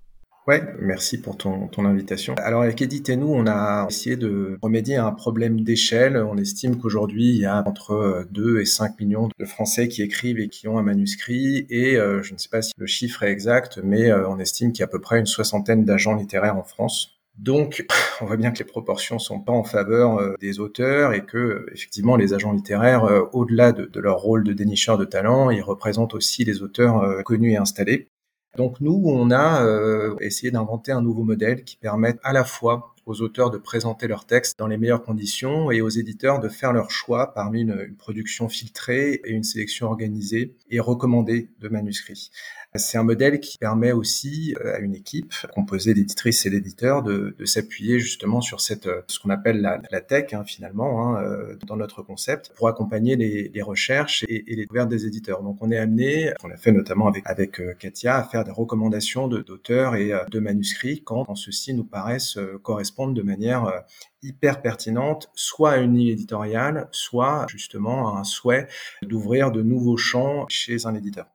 [0.47, 2.34] Ouais, merci pour ton, invitation.
[2.39, 6.17] Alors avec Edith et nous, on a essayé de remédier à un problème d'échelle.
[6.17, 10.39] On estime qu'aujourd'hui, il y a entre 2 et 5 millions de Français qui écrivent
[10.39, 11.67] et qui ont un manuscrit.
[11.69, 14.71] Et euh, je ne sais pas si le chiffre est exact, mais euh, on estime
[14.71, 17.19] qu'il y a à peu près une soixantaine d'agents littéraires en France.
[17.38, 17.86] Donc,
[18.21, 21.67] on voit bien que les proportions sont pas en faveur euh, des auteurs et que,
[21.71, 26.15] effectivement, les agents littéraires, au-delà de, de, leur rôle de dénicheur de talent, ils représentent
[26.15, 28.11] aussi les auteurs connus et installés.
[28.57, 32.93] Donc nous, on a euh, essayé d'inventer un nouveau modèle qui permette à la fois
[33.05, 36.73] aux auteurs de présenter leurs textes dans les meilleures conditions et aux éditeurs de faire
[36.73, 42.29] leur choix parmi une, une production filtrée et une sélection organisée et recommandée de manuscrits.
[42.75, 47.36] C'est un modèle qui permet aussi euh, à une équipe composée d'éditrices et d'éditeurs de,
[47.43, 52.01] s'appuyer justement sur euh, ce qu'on appelle la, tech hein, finalement hein, euh, dans notre
[52.01, 55.43] concept pour accompagner les, recherches et, les découvertes des éditeurs.
[55.43, 59.27] Donc on est amené, on l'a fait notamment avec avec Katia, à faire des recommandations
[59.27, 63.84] d'auteurs et de manuscrits quand, quand ceux-ci nous paraissent correspondre de manière
[64.23, 68.67] hyper pertinente, soit à une ligne éditoriale, soit justement à un souhait
[69.01, 71.27] d'ouvrir de nouveaux champs chez un éditeur.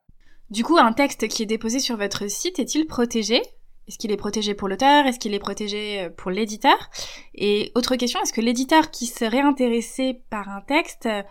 [0.50, 3.42] Du coup, un texte qui est déposé sur votre site est-il protégé?
[3.88, 5.06] Est-ce qu'il est protégé pour l'auteur?
[5.06, 6.90] Est-ce qu'il est protégé euh, pour l'éditeur?
[7.34, 11.22] Et autre question, est-ce que l'éditeur qui serait intéressé par un texte euh,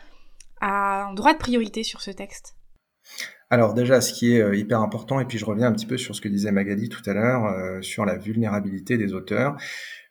[0.62, 2.56] a un droit de priorité sur ce texte?
[3.49, 5.97] Alors déjà, ce qui est euh, hyper important, et puis je reviens un petit peu
[5.97, 9.56] sur ce que disait Magali tout à l'heure, sur la vulnérabilité des auteurs.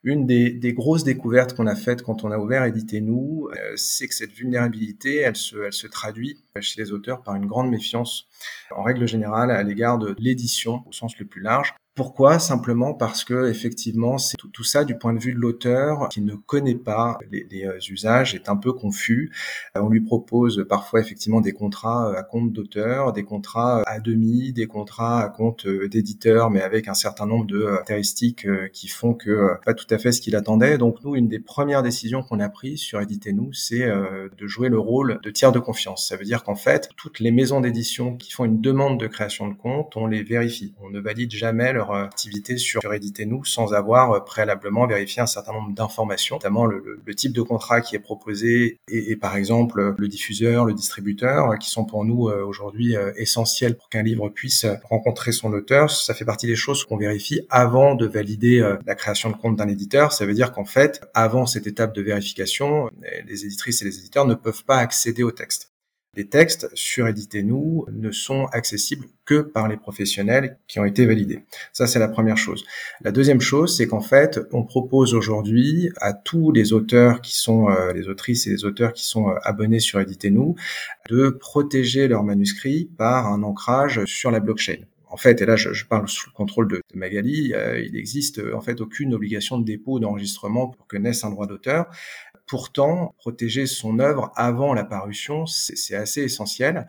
[0.07, 4.33] Une des, grosses découvertes qu'on a faites quand on a ouvert Éditez-nous, c'est que cette
[4.33, 8.29] vulnérabilité, elle se traduit chez les auteurs par une grande méfiance,
[8.71, 11.75] en règle générale, à l'égard de l'édition au sens le plus large.
[11.97, 12.41] Pourquoi?
[12.41, 16.35] Simplement parce que effectivement, c'est tout, ça du point de vue de l'auteur qui ne
[16.35, 19.31] connaît pas les, les, euh, usages est un peu confus.
[19.77, 24.01] Euh, on lui propose parfois effectivement des contrats euh, à compte d'auteur, des contrats à
[24.01, 29.15] demi, des contrats à compte d'éditeur, mais avec un certain nombre de caractéristiques qui font
[29.15, 30.79] que pas tout à fait ce qu'il attendait.
[30.79, 34.69] Donc nous, une des premières décisions qu'on a prises sur Éditer nous, c'est de jouer
[34.69, 36.09] le rôle de tiers de confiance.
[36.09, 39.47] Ça veut dire qu'en fait, toutes les maisons d'édition qui font une demande de création
[39.47, 40.75] de compte, on les vérifie.
[40.83, 45.27] On ne valide jamais leur activité sur, sur Éditez-nous sans avoir euh, préalablement vérifié un
[45.27, 49.37] certain nombre d'informations, notamment le, le, type de contrat qui est proposé et, et, par
[49.37, 54.03] exemple le diffuseur, le distributeur, euh, qui sont pour nous euh, aujourd'hui essentiels pour qu'un
[54.03, 55.91] livre puisse rencontrer son auteur.
[55.91, 59.69] Ça fait partie des choses qu'on vérifie avant de valider la création de compte d'un
[59.69, 60.13] éditeur.
[60.13, 62.91] Ça veut dire qu'en fait, avant cette étape de vérification,
[63.27, 65.74] les éditrices et les éditeurs ne peuvent pas accéder au texte.
[66.17, 71.41] Les textes sur Éditez-nous ne sont accessibles que par les professionnels qui ont été validés.
[71.73, 72.65] Ça, c'est la première chose.
[73.01, 77.69] La deuxième chose, c'est qu'en fait, on propose aujourd'hui à tous les auteurs qui sont,
[77.69, 80.55] euh, les autrices et les auteurs qui sont euh, abonnés sur Éditez-nous,
[81.11, 84.77] de protéger leurs manuscrits par un ancrage sur la blockchain.
[85.09, 88.61] En fait, et là je, parle sous le contrôle de, Magali, euh, il n'existe en
[88.61, 91.87] fait aucune obligation de dépôt d'enregistrement pour que naisse un droit d'auteur.
[92.47, 96.87] Pourtant, protéger son œuvre avant la parution, c'est assez essentiel.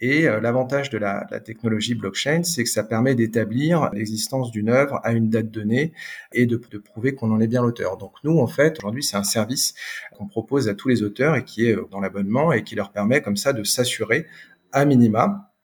[0.00, 5.00] Et euh, l'avantage de la, technologie blockchain, c'est que ça permet d'établir l'existence d'une œuvre
[5.04, 5.92] à une date donnée
[6.32, 7.96] et de, prouver qu'on en est bien l'auteur.
[7.96, 9.74] Donc nous, en fait, aujourd'hui, c'est un service
[10.16, 12.90] qu'on propose à tous les auteurs et qui est euh, dans l'abonnement et qui leur
[12.90, 14.26] permet comme ça de s'assurer
[14.72, 15.54] à minima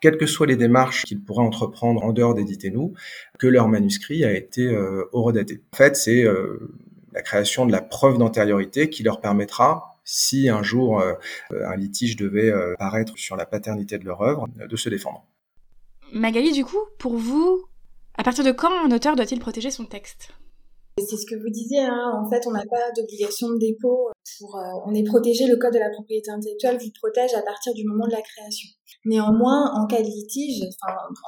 [0.00, 2.94] quelles que soient les démarches qu'ils pourraient entreprendre en dehors d'éditer nous,
[3.38, 5.62] que leur manuscrit a été euh, horodaté.
[5.72, 6.72] En fait, c'est euh,
[7.18, 11.14] la création de la preuve d'antériorité qui leur permettra, si un jour euh,
[11.50, 15.26] un litige devait euh, paraître sur la paternité de leur œuvre, de se défendre.
[16.12, 17.64] Magali, du coup, pour vous,
[18.14, 20.30] à partir de quand un auteur doit-il protéger son texte?
[21.00, 22.12] C'est ce que vous disiez, hein.
[22.14, 24.10] en fait, on n'a pas d'obligation de dépôt.
[24.38, 27.72] Pour, euh, on est protégé, le code de la propriété intellectuelle vous protège à partir
[27.74, 28.68] du moment de la création.
[29.04, 30.62] Néanmoins, en cas de litige,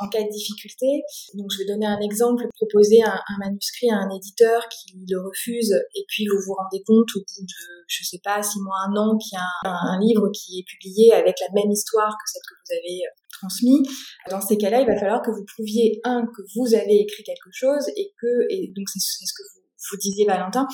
[0.01, 1.03] en cas de difficulté,
[1.35, 5.73] donc je vais donner un exemple, proposer un, manuscrit à un éditeur qui le refuse,
[5.95, 8.97] et puis vous vous rendez compte au bout de, je sais pas, six mois, un
[8.97, 12.43] an, qu'il y a un, livre qui est publié avec la même histoire que celle
[12.49, 13.01] que vous avez
[13.33, 13.83] transmis.
[14.31, 17.51] Dans ces cas-là, il va falloir que vous prouviez un que vous avez écrit quelque
[17.53, 19.60] chose et que et donc c'est ce que vous
[19.91, 20.67] vous disiez Valentin,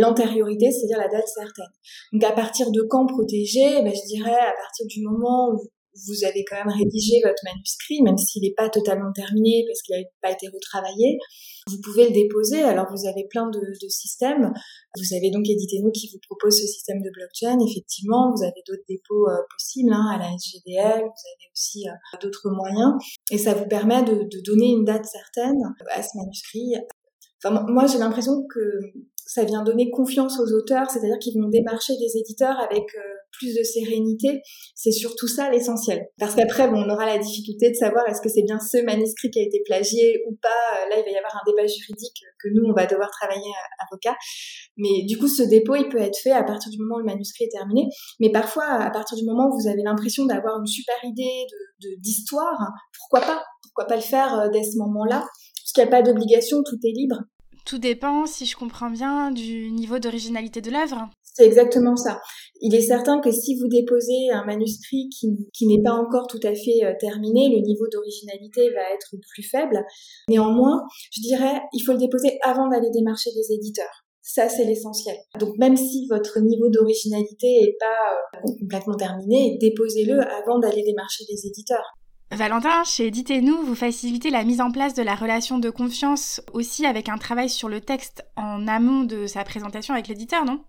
[0.00, 1.72] l'antériorité, c'est-à-dire la date certaine.
[2.12, 5.68] Donc à partir de quand protéger ben, Je dirais à partir du moment où
[6.06, 9.96] vous avez quand même rédigé votre manuscrit, même s'il n'est pas totalement terminé parce qu'il
[9.96, 11.18] n'a pas été retravaillé.
[11.68, 12.62] Vous pouvez le déposer.
[12.62, 14.52] Alors vous avez plein de, systèmes.
[14.96, 17.58] Vous avez donc Éditez-nous qui vous propose ce système de blockchain.
[17.66, 21.00] Effectivement, vous avez d'autres dépôts euh, possibles hein, à la SGDL.
[21.00, 22.94] Vous avez aussi euh, d'autres moyens.
[23.30, 25.58] Et ça vous permet de, donner une date certaine
[25.90, 26.74] à ce manuscrit.
[27.44, 28.80] Moi, j'ai l'impression que
[29.28, 33.54] ça vient donner confiance aux auteurs, c'est-à-dire qu'ils vont démarcher des éditeurs avec euh, plus
[33.54, 34.40] de sérénité.
[34.74, 36.06] C'est surtout ça l'essentiel.
[36.18, 39.30] Parce qu'après, bon, on aura la difficulté de savoir est-ce que c'est bien ce manuscrit
[39.30, 40.88] qui a été plagié ou pas.
[40.88, 43.84] Là, il va y avoir un débat juridique que nous, on va devoir travailler à
[43.84, 44.16] avocat.
[44.78, 47.04] Mais du coup, ce dépôt, il peut être fait à partir du moment où le
[47.04, 47.86] manuscrit est terminé.
[48.20, 51.44] Mais parfois, à partir du moment où vous avez l'impression d'avoir une super idée
[51.98, 52.56] d'histoire,
[52.98, 53.44] pourquoi pas?
[53.62, 55.24] Pourquoi pas le faire euh, dès ce moment-là?
[55.78, 57.20] N'y a pas d'obligation, tout est libre.
[57.64, 61.08] Tout dépend, si je comprends bien, du niveau d'originalité de l'œuvre.
[61.22, 62.20] C'est exactement ça.
[62.60, 66.40] Il est certain que si vous déposez un manuscrit qui, qui n'est pas encore tout
[66.42, 69.84] à fait euh, terminé, le niveau d'originalité va être plus faible.
[70.28, 74.04] Néanmoins, je dirais, il faut le déposer avant d'aller démarcher des éditeurs.
[74.20, 75.16] Ça, c'est l'essentiel.
[75.38, 81.22] Donc, même si votre niveau d'originalité n'est pas euh, complètement terminé, déposez-le avant d'aller démarcher
[81.28, 81.86] des éditeurs.
[82.30, 86.84] Valentin, chez Éditez-nous, vous facilitez la mise en place de la relation de confiance aussi
[86.84, 90.62] avec un travail sur le texte en amont de sa présentation avec l'éditeur, non?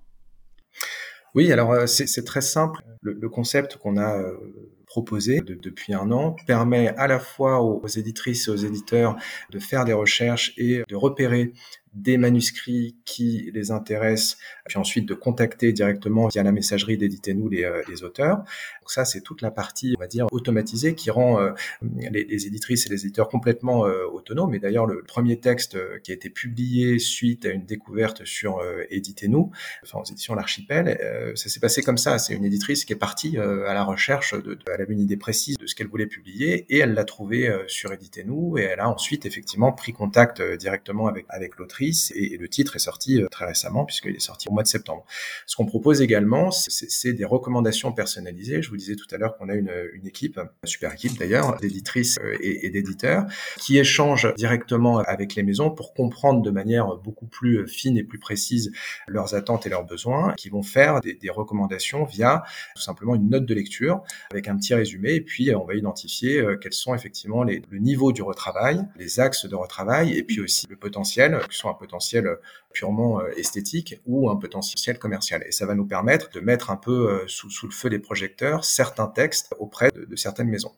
[1.36, 2.82] Oui, alors euh, c'est très simple.
[3.02, 4.38] Le, concept qu'on a euh,
[4.86, 9.16] proposé depuis un an permet à la fois aux éditrices et aux éditeurs
[9.52, 11.54] de faire des recherches et de repérer
[11.94, 17.64] des manuscrits qui les intéressent, puis ensuite de contacter directement via la messagerie d'éditer-nous les,
[17.64, 18.38] euh, les, auteurs.
[18.38, 22.86] Donc ça, c'est toute la partie, on va dire, automatisée qui rend euh, les, éditrices
[22.86, 24.54] et les éditeurs complètement euh, autonomes.
[24.54, 29.52] Et d'ailleurs, le premier texte qui a été publié suite à une découverte sur Éditez-nous,
[29.84, 32.20] enfin aux éditions L'Archipel, ça s'est passé comme ça.
[32.20, 35.18] C'est une éditrice qui est partie à la recherche, de, de, elle avait une idée
[35.18, 38.90] précise de ce qu'elle voulait publier et elle l'a trouvé sur Éditez-nous et elle a
[38.90, 43.46] ensuite effectivement pris contact directement avec, avec l'autrice et, le titre est sorti euh, très
[43.46, 45.06] récemment puisqu'il est sorti au mois de septembre.
[45.46, 48.62] Ce qu'on propose également, c'est des recommandations personnalisées.
[48.62, 52.18] Je vous disais tout à l'heure qu'on a une, une, équipe, super équipe d'ailleurs, d'éditrices
[52.24, 53.26] euh, et, d'éditeurs
[53.58, 58.20] qui échangent directement avec les maisons pour comprendre de manière beaucoup plus fine et plus
[58.20, 58.72] précise
[59.08, 62.44] leurs attentes et leurs besoins, qui vont faire des, recommandations via
[62.76, 66.40] tout simplement une note de lecture avec un petit résumé et puis on va identifier
[66.40, 70.68] euh, quels sont effectivement le niveau du retravail, les axes de retravail et puis aussi
[70.70, 72.36] le potentiel, que ce soit un potentiel euh,
[72.74, 75.44] purement euh, esthétique ou un potentiel commercial.
[75.48, 78.66] Et ça va nous permettre de mettre un peu euh, sous, le feu des projecteurs
[78.66, 80.74] certains textes auprès de, certaines maisons.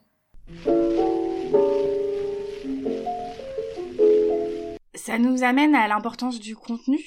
[4.93, 6.99] Ça nous amène à l'importance du contenu.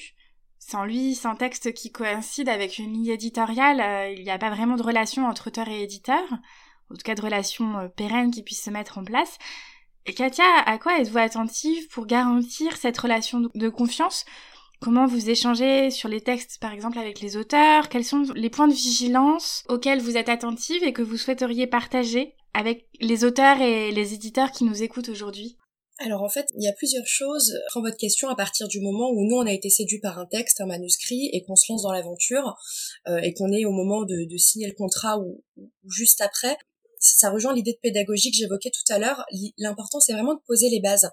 [0.59, 4.75] Sans lui, sans texte qui coïncide avec une ligne éditoriale, il n'y a pas vraiment
[4.75, 6.23] de relation entre auteur et éditeur,
[6.89, 9.37] en tout cas de relation pérenne qui puisse se mettre en place.
[10.07, 14.23] Et Katia, à quoi êtes-vous attentive pour garantir cette relation de confiance?
[14.79, 17.89] Comment vous échangez sur les textes, par exemple, avec les auteurs?
[17.89, 22.35] Quels sont les points de vigilance auxquels vous êtes attentive et que vous souhaiteriez partager
[22.53, 25.57] avec les auteurs et les éditeurs qui nous écoutent aujourd'hui?
[25.97, 27.53] Alors en fait, il y a plusieurs choses.
[27.69, 30.25] Prends votre question à partir du moment où nous on a été séduit par un
[30.25, 32.55] texte, un manuscrit, et qu'on se lance dans l'aventure,
[33.07, 35.41] euh, et qu'on est au moment de, signer le contrat ou,
[35.87, 36.57] juste après
[36.99, 39.25] ça rejoint l'idée de pédagogie que j'évoquais tout à l'heure.
[39.57, 41.09] L'important, c'est vraiment de poser les bases.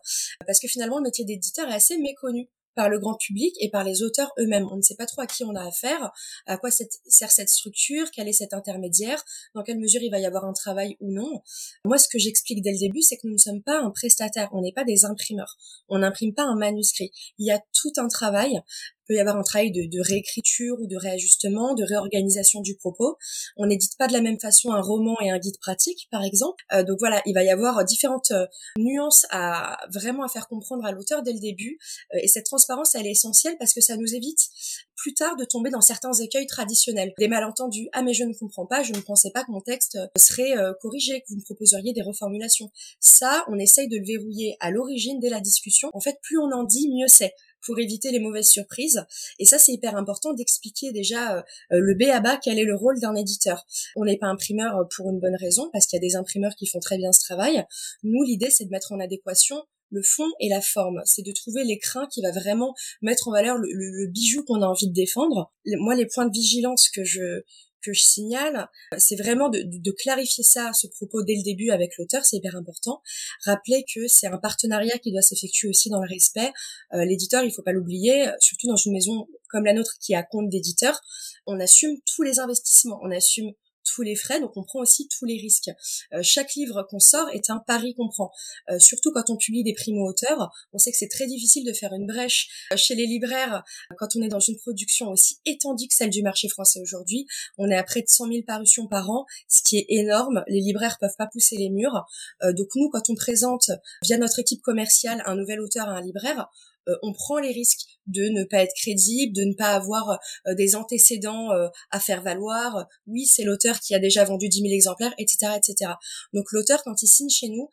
[0.46, 3.84] Parce que finalement, le métier d'éditeur est assez méconnu par le grand public et par
[3.84, 4.66] les auteurs eux-mêmes.
[4.70, 6.10] On ne sait pas trop à qui on a affaire,
[6.46, 9.22] à quoi sert cette structure, quel est cet intermédiaire,
[9.54, 11.42] dans quelle mesure il va y avoir un travail ou non.
[11.84, 14.48] Moi, ce que j'explique dès le début, c'est que nous ne sommes pas un prestataire,
[14.52, 15.56] on n'est pas des imprimeurs,
[15.88, 17.10] on n'imprime pas un manuscrit.
[17.38, 18.60] Il y a tout un travail
[19.06, 23.16] peut y avoir un travail de, réécriture ou de réajustement, de réorganisation du propos.
[23.56, 26.64] On n'édite pas de la même façon un roman et un guide pratique, par exemple.
[26.72, 28.46] Euh, donc voilà, il va y avoir différentes euh,
[28.78, 31.78] nuances à vraiment à faire comprendre à l'auteur dès le début.
[32.14, 34.48] Euh, et cette transparence, elle est essentielle parce que ça nous évite
[34.96, 37.12] plus tard de tomber dans certains écueils traditionnels.
[37.18, 37.88] Des malentendus.
[37.92, 41.20] Ah mais je ne comprends pas, je ne pensais pas que mon texte serait corrigé,
[41.20, 42.70] que vous me proposeriez des reformulations.
[43.00, 45.90] Ça, on essaye de le verrouiller à l'origine dès la discussion.
[45.92, 49.04] En fait, plus on en dit, mieux c'est pour éviter les mauvaises surprises.
[49.38, 52.74] Et ça, c'est hyper important d'expliquer déjà euh, le B à bas quel est le
[52.74, 53.66] rôle d'un éditeur.
[53.96, 56.54] On n'est pas imprimeur euh, pour une bonne raison, parce qu'il y a des imprimeurs
[56.56, 57.64] qui font très bien ce travail.
[58.02, 61.02] Nous, l'idée, c'est de mettre en adéquation le fond et la forme.
[61.04, 64.66] C'est de trouver l'écrin qui va vraiment mettre en valeur le, le bijou qu'on a
[64.66, 65.52] envie de défendre.
[65.66, 67.42] Moi, les points de vigilance que je
[67.82, 68.68] que je signale,
[68.98, 72.56] c'est vraiment de, de, clarifier ça, ce propos dès le début avec l'auteur, c'est hyper
[72.56, 73.02] important.
[73.44, 76.52] Rappeler que c'est un partenariat qui doit s'effectuer aussi dans le respect.
[76.94, 80.22] Euh, l'éditeur, il faut pas l'oublier, surtout dans une maison comme la nôtre qui a
[80.22, 81.00] compte d'éditeur,
[81.46, 83.52] on assume tous les investissements, on assume
[83.84, 85.70] tous les frais, donc on prend aussi tous les risques.
[86.12, 88.30] Euh, chaque livre qu'on sort est un pari qu'on prend.
[88.70, 91.92] Euh, surtout quand on publie des primo-auteurs, on sait que c'est très difficile de faire
[91.92, 93.62] une brèche euh, chez les libraires
[93.98, 97.26] quand on est dans une production aussi étendue que celle du marché français aujourd'hui.
[97.58, 100.44] On est à près de 100 000 parutions par an, ce qui est énorme.
[100.48, 102.04] Les libraires peuvent pas pousser les murs.
[102.42, 103.70] donc nous, quand on présente
[104.02, 106.48] via notre équipe commerciale un nouvel auteur à un libraire,
[106.88, 110.54] euh, on prend les risques de ne pas être crédible, de ne pas avoir euh,
[110.54, 112.86] des antécédents euh, à faire valoir.
[113.06, 115.92] Oui, c'est l'auteur qui a déjà vendu 10 000 exemplaires, etc., etc.
[116.32, 117.68] Donc l'auteur, quand il signe chez nous,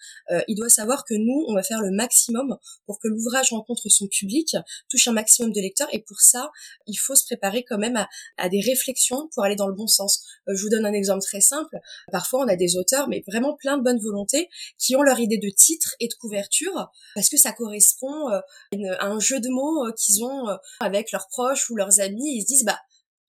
[0.48, 4.08] il doit savoir que nous, on va faire le maximum pour que l'ouvrage rencontre son
[4.08, 4.56] public,
[4.90, 6.52] touche un maximum de lecteurs, et pour ça,
[6.88, 9.88] il faut se préparer quand même à, à des réflexions pour aller dans le bon
[9.88, 10.24] sens.
[10.48, 11.78] je vous donne un exemple très simple.
[12.12, 15.38] Parfois, on a des auteurs, mais vraiment plein de bonne volonté, qui ont leur idée
[15.38, 19.88] de titre et de couverture, parce que ça correspond à une, un jeu de mots
[19.88, 19.92] euh,
[20.28, 22.38] euh, avec leurs proches ou leurs amis.
[22.38, 22.80] Ils se disent bah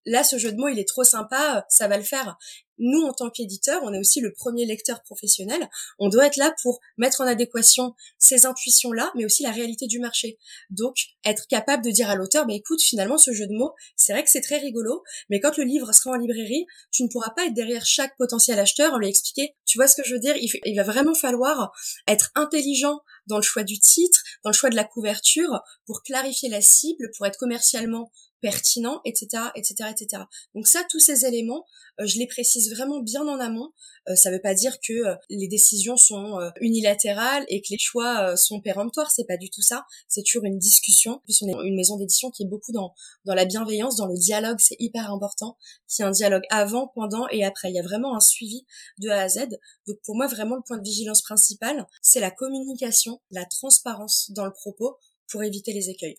[0.06, 2.36] là ce jeu de mots il est trop sympa, euh, ça va le faire.
[2.82, 5.68] Nous en tant qu'éditeur, on est aussi le premier lecteur professionnel.
[5.98, 9.86] On doit être là pour mettre en adéquation ces intuitions là, mais aussi la réalité
[9.86, 10.38] du marché.
[10.70, 14.14] Donc être capable de dire à l'auteur mais écoute finalement ce jeu de mots c'est
[14.14, 17.30] vrai que c'est très rigolo, mais quand le livre sera en librairie, tu ne pourras
[17.36, 19.54] pas être derrière chaque potentiel acheteur en lui expliquer.
[19.66, 21.72] Tu vois ce que je veux dire il va vraiment falloir
[22.06, 23.00] être intelligent
[23.30, 27.10] dans le choix du titre, dans le choix de la couverture, pour clarifier la cible,
[27.16, 30.22] pour être commercialement pertinent, etc., etc., etc.
[30.54, 31.64] Donc ça, tous ces éléments,
[32.00, 33.72] euh, je les précise vraiment bien en amont.
[34.08, 37.78] Euh, ça ne veut pas dire que euh, les décisions sont unilatérales et que les
[37.78, 39.10] choix sont péremptoires.
[39.10, 39.84] C'est pas du tout ça.
[40.08, 41.12] C'est toujours une discussion.
[41.12, 44.06] En plus, on est une maison d'édition qui est beaucoup dans dans la bienveillance, dans
[44.06, 44.58] le dialogue.
[44.58, 45.56] C'est hyper important.
[45.88, 47.70] Qu'il y ait un dialogue avant, pendant et après.
[47.70, 48.66] Il y a vraiment un suivi
[48.98, 49.48] de A à Z.
[49.86, 54.46] Donc pour moi, vraiment, le point de vigilance principal, c'est la communication, la transparence dans
[54.46, 54.96] le propos
[55.30, 56.16] pour éviter les écueils.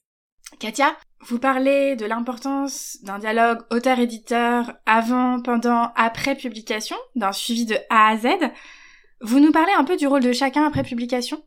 [0.59, 7.75] Katia, vous parlez de l'importance d'un dialogue auteur-éditeur avant, pendant, après publication, d'un suivi de
[7.89, 8.27] A à Z.
[9.21, 11.43] Vous nous parlez un peu du rôle de chacun après publication?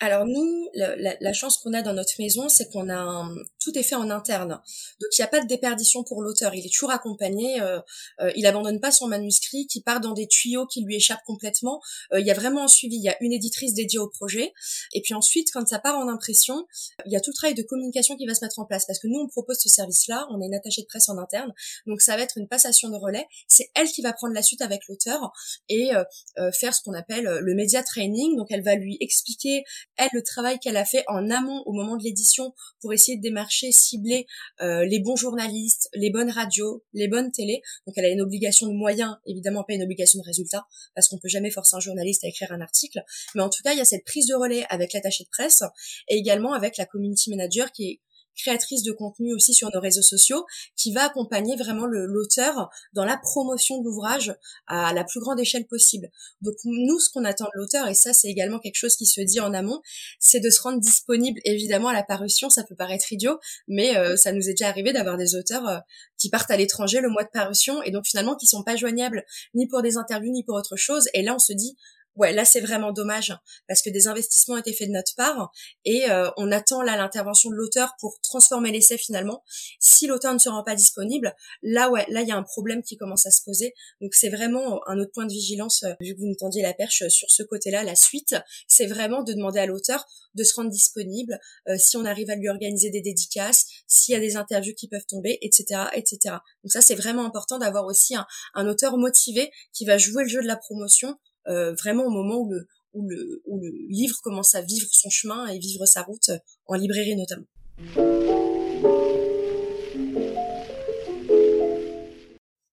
[0.00, 3.28] Alors nous, la, la, chance qu'on a dans notre maison, c'est qu'on a
[3.64, 4.60] tout est fait en interne.
[5.00, 6.54] Donc il n'y a pas de déperdition pour l'auteur.
[6.54, 7.60] Il est toujours accompagné.
[7.60, 7.80] Euh,
[8.20, 11.80] euh, il abandonne pas son manuscrit, qui part dans des tuyaux qui lui échappent complètement.
[12.12, 12.96] Euh, il y a vraiment un suivi.
[12.96, 14.52] Il y a une éditrice dédiée au projet.
[14.92, 16.66] Et puis ensuite, quand ça part en impression,
[17.06, 18.84] il y a tout le travail de communication qui va se mettre en place.
[18.86, 20.26] Parce que nous, on propose ce service-là.
[20.30, 21.52] On est une attachée de presse en interne.
[21.86, 23.26] Donc ça va être une passation de relais.
[23.48, 25.32] C'est elle qui va prendre la suite avec l'auteur
[25.68, 28.36] et euh, faire ce qu'on appelle le média training.
[28.36, 29.64] Donc elle va lui expliquer
[29.96, 33.22] elle, le travail qu'elle a fait en amont au moment de l'édition pour essayer de
[33.22, 34.26] démarcher, cibler
[34.60, 37.62] euh, les bons journalistes, les bonnes radios, les bonnes télés.
[37.86, 41.18] Donc elle a une obligation de moyens, évidemment pas une obligation de résultat, parce qu'on
[41.18, 43.02] peut jamais forcer un journaliste à écrire un article.
[43.34, 45.62] Mais en tout cas, il y a cette prise de relais avec l'attaché de presse
[46.08, 48.00] et également avec la community manager qui est
[48.36, 50.44] créatrice de contenu aussi sur nos réseaux sociaux,
[50.76, 54.34] qui va accompagner vraiment l'auteur dans la promotion de l'ouvrage
[54.66, 56.10] à la plus grande échelle possible.
[56.42, 59.20] Donc nous, ce qu'on attend de l'auteur, et ça c'est également quelque chose qui se
[59.20, 59.80] dit en amont,
[60.18, 62.50] c'est de se rendre disponible évidemment à la parution.
[62.50, 65.78] Ça peut paraître idiot, mais euh, ça nous est déjà arrivé d'avoir des auteurs euh,
[66.18, 69.24] qui partent à l'étranger le mois de parution et donc finalement qui sont pas joignables
[69.54, 71.08] ni pour des interviews ni pour autre chose.
[71.14, 71.76] Et là, on se dit
[72.16, 73.34] ouais, là c'est vraiment dommage
[73.68, 75.50] parce que des investissements ont été faits de notre part
[75.84, 79.42] et euh, on attend là l'intervention de l'auteur pour transformer l'essai finalement.
[79.80, 82.82] Si l'auteur ne se rend pas disponible, là ouais, là il y a un problème
[82.82, 83.74] qui commence à se poser.
[84.00, 86.74] Donc c'est vraiment un autre point de vigilance euh, vu que vous nous tendiez la
[86.74, 87.84] perche euh, sur ce côté-là.
[87.84, 88.34] La suite,
[88.68, 91.38] c'est vraiment de demander à l'auteur de se rendre disponible
[91.76, 95.06] si on arrive à lui organiser des dédicaces, s'il y a des interviews qui peuvent
[95.06, 96.36] tomber, etc., etc.
[96.62, 98.14] Donc ça c'est vraiment important d'avoir aussi
[98.54, 101.14] un, auteur motivé qui va jouer le jeu de la promotion euh,
[101.46, 105.46] vraiment au moment où le, où, le, où le livre commence à vivre son chemin
[105.48, 107.46] et vivre sa route, euh, en librairie notamment.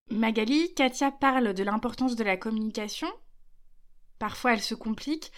[0.09, 3.07] Magali, Katia parle de l'importance de la communication.
[4.19, 5.31] Parfois, elle se complique.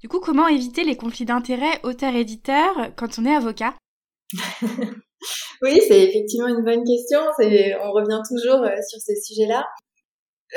[0.00, 3.74] Du coup, comment éviter les conflits d'intérêts auteur-éditeur quand on est avocat?
[5.62, 7.18] Oui, c'est effectivement une bonne question.
[7.20, 9.66] On revient toujours euh, sur ces sujets-là.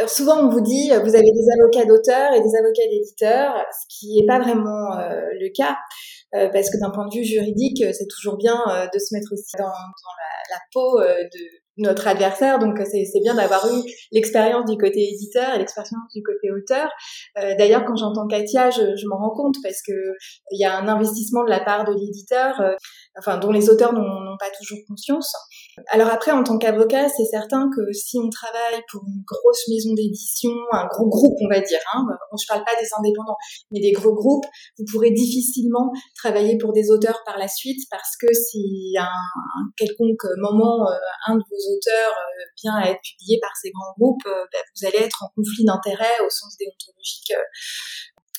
[0.08, 4.20] Souvent, on vous dit, vous avez des avocats d'auteurs et des avocats d'éditeurs, ce qui
[4.20, 5.78] n'est pas vraiment euh, le cas,
[6.36, 9.34] euh, parce que d'un point de vue juridique, c'est toujours bien euh, de se mettre
[9.34, 11.40] aussi dans, la, peau de
[11.78, 12.60] notre adversaire.
[12.60, 13.82] Donc c'est bien d'avoir eu
[14.12, 16.90] l'expérience du côté éditeur et l'expérience du côté auteur.
[17.58, 19.94] D'ailleurs, quand j'entends Katia, je, je m'en rends compte parce que
[20.52, 22.62] il y a un investissement de la part de l'éditeur,
[23.18, 25.34] enfin dont les auteurs n'ont pas toujours conscience.
[25.88, 29.94] Alors après, en tant qu'avocat, c'est certain que si on travaille pour une grosse maison
[29.94, 32.06] d'édition, un gros groupe, on va dire, hein,
[32.40, 33.38] je parle pas des indépendants,
[33.72, 34.46] mais des gros groupes,
[34.78, 39.72] vous pourrez difficilement travailler pour des auteurs par la suite parce que si à un,
[39.78, 40.96] quelconque moment euh,
[41.28, 44.62] un de vos auteurs euh, vient à être publié par ces grands groupes, euh, ben,
[44.76, 47.34] vous allez être en conflit d'intérêts au sens déontologique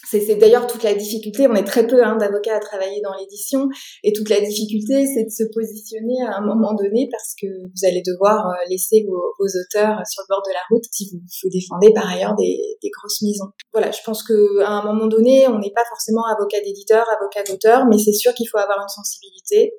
[0.09, 1.47] c'est d'ailleurs toute la difficulté.
[1.49, 3.69] On est très peu hein, d'avocats à travailler dans l'édition,
[4.03, 7.85] et toute la difficulté, c'est de se positionner à un moment donné parce que vous
[7.87, 11.93] allez devoir euh, laisser vos, auteurs sur le bord de la route si vous, défendez
[11.95, 13.51] par ailleurs des, grosses maisons.
[13.73, 17.43] Voilà, je pense que à un moment donné, on n'est pas forcément avocat d'éditeur, avocat
[17.45, 19.75] d'auteur, mais c'est sûr qu'il faut avoir une sensibilité.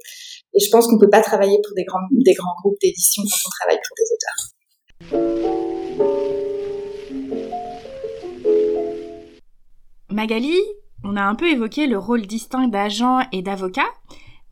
[0.54, 3.80] Et je pense qu'on peut pas travailler pour des grands groupes d'édition quand on travaille
[3.88, 4.52] pour des auteurs.
[10.12, 10.60] Magali,
[11.04, 13.88] on a un peu évoqué le rôle distinct d'agent et d'avocat.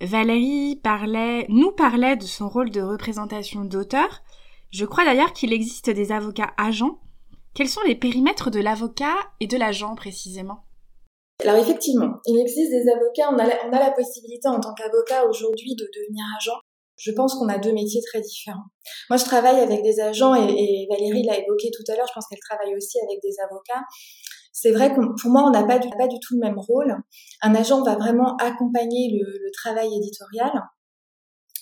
[0.01, 4.21] Valérie parlait, nous parlait de son rôle de représentation d'auteur.
[4.71, 6.99] Je crois d'ailleurs qu'il existe des avocats agents.
[7.53, 10.59] Quels sont les périmètres de l'avocat et de l'agent précisément?
[11.43, 15.89] Alors effectivement, il existe des avocats, on a la, possibilité en tant qu'avocat aujourd'hui de
[15.95, 16.59] devenir agent.
[16.97, 18.67] Je pense qu'on a deux métiers très différents.
[19.09, 22.13] Moi, je travaille avec des agents et, et Valérie l'a évoqué tout à l'heure, je
[22.13, 23.83] pense qu'elle travaille aussi avec des avocats
[24.51, 26.95] c'est vrai que pour moi, on n'a pas du, tout le même rôle.
[27.41, 30.51] Un agent va vraiment accompagner le, travail éditorial,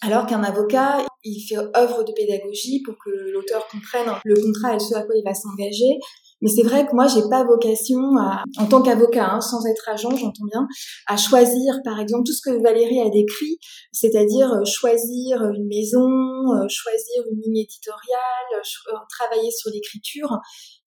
[0.01, 4.79] alors qu'un avocat, il fait œuvre de pédagogie pour que l'auteur comprenne le contrat et
[4.79, 5.99] ce à quoi il va s'engager.
[6.41, 9.89] Mais c'est vrai que moi, j'ai pas vocation à, en tant qu'avocat, hein, sans être
[9.89, 10.67] agent, j'entends bien,
[11.07, 13.57] à choisir, par exemple, tout ce que Valérie a décrit,
[13.91, 20.38] c'est-à-dire euh, choisir une maison, euh, choisir une ligne éditoriale, euh, travailler sur l'écriture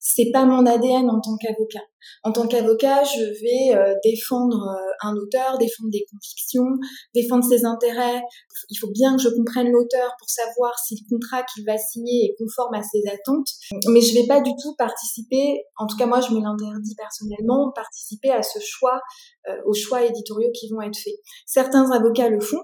[0.01, 1.85] c'est pas mon ADN en tant qu'avocat.
[2.25, 6.67] En tant qu'avocat, je vais euh, défendre euh, un auteur, défendre des convictions,
[7.15, 8.23] défendre ses intérêts.
[8.71, 12.25] Il faut bien que je comprenne l'auteur pour savoir si le contrat qu'il va signer
[12.25, 13.49] est conforme à ses attentes.
[13.89, 17.71] Mais je vais pas du tout participer, en tout cas moi je me l'interdis personnellement,
[17.73, 19.01] participer à ce choix,
[19.49, 21.15] euh, aux choix éditoriaux qui vont être faits.
[21.45, 22.63] Certains avocats le font.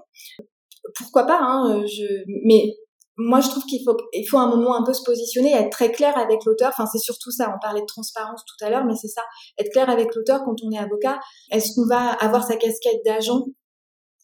[0.95, 2.05] Pourquoi pas hein, je...
[2.45, 2.73] Mais
[3.17, 5.91] moi, je trouve qu'il faut, il faut un moment un peu se positionner, être très
[5.91, 6.69] clair avec l'auteur.
[6.69, 7.51] Enfin, c'est surtout ça.
[7.55, 9.23] On parlait de transparence tout à l'heure, mais c'est ça.
[9.57, 11.19] Être clair avec l'auteur quand on est avocat.
[11.51, 13.45] Est-ce qu'on va avoir sa casquette d'agent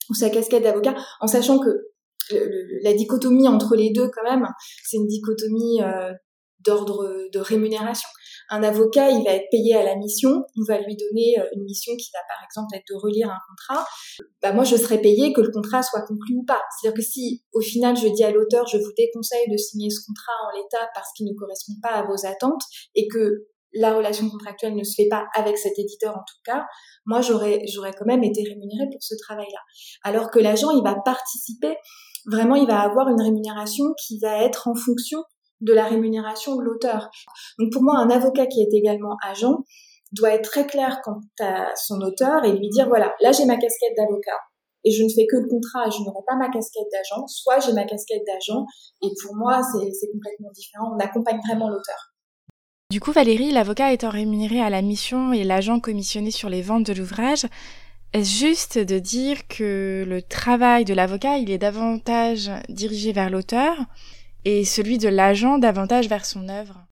[0.10, 1.70] ou sa casquette d'avocat, en sachant que
[2.84, 4.48] la dichotomie entre les deux, quand même,
[4.84, 6.12] c'est une dichotomie euh,
[6.60, 8.08] d'ordre de rémunération.
[8.54, 11.64] Un avocat, il va être payé à la mission, on va lui donner euh, une
[11.64, 13.84] mission qui va par exemple être de relire un contrat.
[14.43, 16.62] Bah moi, je serai payé que le contrat soit conclu ou pas.
[16.70, 20.06] C'est-à-dire que si au final je dis à l'auteur, je vous déconseille de signer ce
[20.06, 22.62] contrat en l'état parce qu'il ne correspond pas à vos attentes
[22.93, 26.64] et que la relation contractuelle ne se fait pas avec cet éditeur en tout cas,
[27.08, 29.60] moi j'aurais j'aurais quand même été rémunérée pour ce travail-là.
[30.04, 31.76] Alors que l'agent, il va participer,
[32.28, 35.24] vraiment il va avoir une rémunération qui va être en fonction
[35.64, 37.09] de la rémunération de l'auteur.
[37.57, 39.64] Donc pour moi, un avocat qui est également agent
[40.11, 43.57] doit être très clair quant à son auteur et lui dire voilà, là j'ai ma
[43.57, 44.38] casquette d'avocat
[44.84, 47.59] et je ne fais que le contrat et je n'aurai pas ma casquette d'agent, soit
[47.59, 48.66] j'ai ma casquette d'agent
[49.01, 52.14] et pour moi c'est complètement différent, on accompagne vraiment l'auteur.
[52.91, 56.86] Du coup, Valérie, l'avocat étant rémunéré à la mission et l'agent commissionné sur les ventes
[56.86, 57.47] de l'ouvrage,
[58.14, 63.78] est-ce juste de dire que le travail de l'avocat, il est davantage dirigé vers l'auteur
[64.46, 66.88] et celui de l'agent davantage vers son œuvre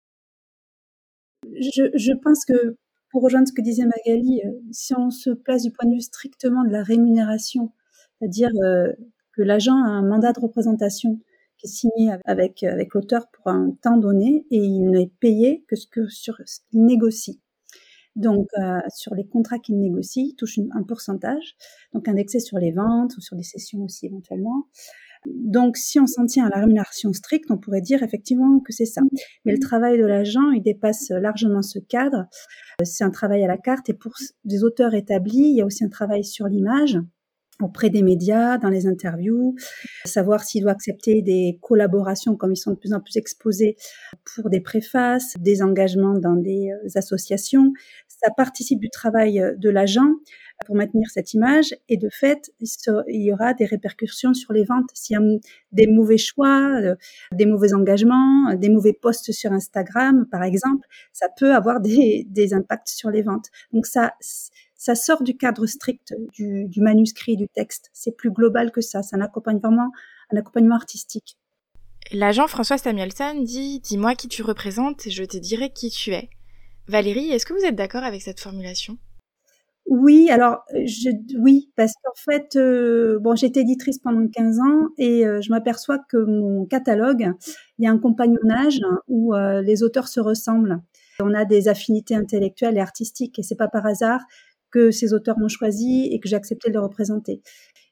[1.60, 2.78] je, je, pense que,
[3.12, 6.02] pour rejoindre ce que disait Magali, euh, si on se place du point de vue
[6.02, 7.72] strictement de la rémunération,
[8.20, 8.92] c'est-à-dire euh,
[9.34, 11.20] que l'agent a un mandat de représentation
[11.58, 15.76] qui est signé avec, avec l'auteur pour un temps donné et il n'est payé que,
[15.76, 17.42] ce que sur ce qu'il négocie.
[18.16, 21.56] Donc, euh, sur les contrats qu'il négocie, il touche un pourcentage,
[21.94, 24.68] donc indexé sur les ventes ou sur les sessions aussi éventuellement.
[25.26, 28.86] Donc, si on s'en tient à la rémunération stricte, on pourrait dire effectivement que c'est
[28.86, 29.02] ça.
[29.46, 32.26] Mais le travail de l'agent, il dépasse largement ce cadre.
[32.84, 34.14] C'est un travail à la carte et pour
[34.46, 37.00] des auteurs établis, il y a aussi un travail sur l'image
[37.62, 39.56] auprès des médias, dans les interviews,
[40.06, 43.76] savoir s'il doit accepter des collaborations comme ils sont de plus en plus exposés
[44.24, 47.74] pour des préfaces, des engagements dans des euh, associations.
[48.08, 50.10] Ça participe du travail euh, de l'agent
[50.66, 54.90] pour maintenir cette image et de fait, il y aura des répercussions sur les ventes.
[54.94, 55.40] S'il y a
[55.72, 56.96] des mauvais choix, euh,
[57.32, 62.90] des mauvais engagements, des mauvais posts sur Instagram, par exemple, ça peut avoir des, impacts
[62.90, 63.48] sur les ventes.
[63.72, 64.14] Donc ça,
[64.76, 67.90] ça sort du cadre strict du, manuscrit, du texte.
[67.94, 69.02] C'est plus global que ça.
[69.04, 69.92] C'est un accompagnement,
[70.32, 71.38] un accompagnement artistique.
[72.12, 76.30] L'agent François Samuelson dit Dis-moi qui tu représentes et je te dirai qui tu es.
[76.88, 78.98] Valérie, est-ce que vous êtes d'accord avec cette formulation?
[79.90, 81.10] Oui, alors je,
[81.40, 85.98] oui, parce qu'en fait, euh, bon, j'étais éditrice pendant 15 ans et euh, je m'aperçois
[85.98, 87.32] que mon catalogue,
[87.80, 90.80] il y a un compagnonnage où euh, les auteurs se ressemblent.
[91.20, 94.22] On a des affinités intellectuelles et artistiques et c'est pas par hasard
[94.70, 97.42] que ces auteurs m'ont choisi et que j'ai accepté de les représenter.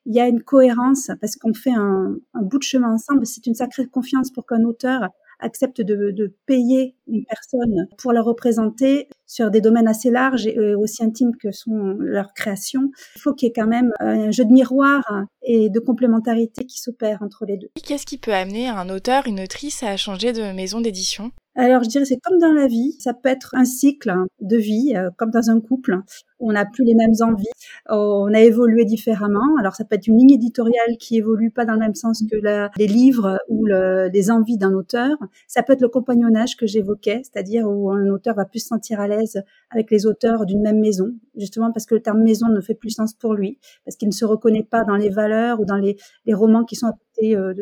[0.06, 3.26] Il y a une cohérence parce qu'on fait un, un bout de chemin ensemble.
[3.26, 8.22] C'est une sacrée confiance pour qu'un auteur accepte de, de, payer une personne pour la
[8.22, 12.90] représenter sur des domaines assez larges et aussi intimes que sont leurs créations.
[13.16, 15.04] Il faut qu'il y ait quand même un jeu de miroir
[15.44, 17.70] et de complémentarité qui s'opère entre les deux.
[17.84, 21.32] Qu'est-ce qui peut amener un auteur, une autrice à changer de maison d'édition?
[21.56, 22.96] Alors, je dirais, c'est comme dans la vie.
[23.00, 25.98] Ça peut être un cycle de vie, euh, comme dans un couple.
[26.40, 27.46] On n'a plus les mêmes envies.
[27.90, 29.58] On a évolué différemment.
[29.60, 32.38] Alors, ça peut être une ligne éditoriale qui évolue pas dans le même sens que
[32.78, 35.18] les livres ou les envies d'un auteur.
[35.48, 39.00] Ça peut être le compagnonnage que j'évoquais, c'est-à-dire où un auteur va plus se sentir
[39.00, 42.62] à l'aise avec les auteurs d'une même maison, justement parce que le terme maison ne
[42.62, 45.66] fait plus sens pour lui, parce qu'il ne se reconnaît pas dans les valeurs ou
[45.66, 45.98] dans les,
[46.34, 46.92] romans qui sont
[47.24, 47.54] euh,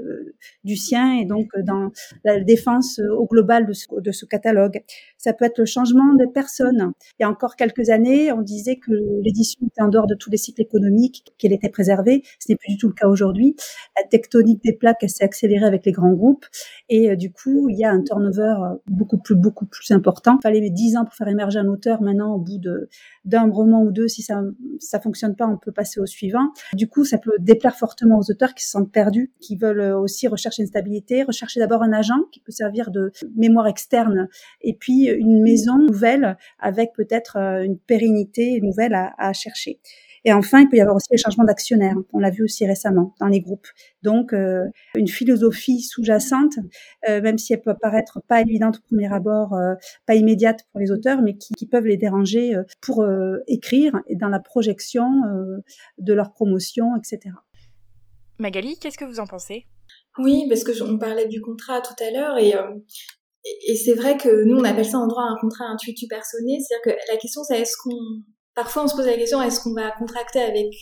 [0.66, 1.92] du sien et donc euh, dans
[2.26, 4.84] la défense euh, au global de ce, de ce catalogue.
[5.18, 6.92] Ça peut être le changement de personne.
[7.18, 8.92] Il y a encore quelques années, on disait que
[9.22, 12.24] l'édition était en dehors de tous les cycles économiques, qu'elle était préservée.
[12.40, 13.56] Ce n'est plus du tout le cas aujourd'hui.
[13.96, 16.46] La tectonique des plaques s'est accélérée avec les grands groupes
[16.90, 18.56] et du coup, il y a un turnover
[18.88, 20.38] beaucoup plus beaucoup plus important.
[20.40, 22.02] Il fallait 10 ans pour faire émerger un auteur.
[22.02, 22.90] Maintenant, au bout de
[23.26, 24.42] d'un roman ou deux, si ça
[24.80, 26.52] ça fonctionne pas, on peut passer au suivant.
[26.74, 30.28] Du coup, ça peut déplaire fortement aux auteurs qui se sentent perdus, qui veulent aussi
[30.28, 34.28] rechercher une stabilité, rechercher d'abord un agent qui peut servir de mémoire externe,
[34.62, 39.80] et puis une maison nouvelle avec peut-être euh, une pérennité nouvelle à, à chercher.
[40.26, 41.96] Et enfin, il peut y avoir aussi les changements d'actionnaires.
[42.12, 43.68] On l'a vu aussi récemment dans les groupes.
[44.02, 44.66] Donc, euh,
[44.96, 46.56] une philosophie sous-jacente,
[47.08, 49.76] euh, même si elle peut paraître pas évidente au premier abord, euh,
[50.08, 53.06] pas immédiate pour les auteurs, mais qui, qui peuvent les déranger pour
[53.48, 55.06] écrire et dans la projection
[56.00, 57.36] de leur promotion, etc.
[58.40, 59.66] Magali, qu'est-ce que vous en pensez?
[60.18, 62.54] Oui, parce que on parlait du contrat tout à l'heure et
[63.68, 66.96] et c'est vrai que nous on appelle ça en droit un contrat intuitu personné, c'est-à-dire
[66.96, 68.24] que la question c'est est-ce qu'on
[68.56, 70.74] parfois on se pose la question est-ce qu'on va contracter avec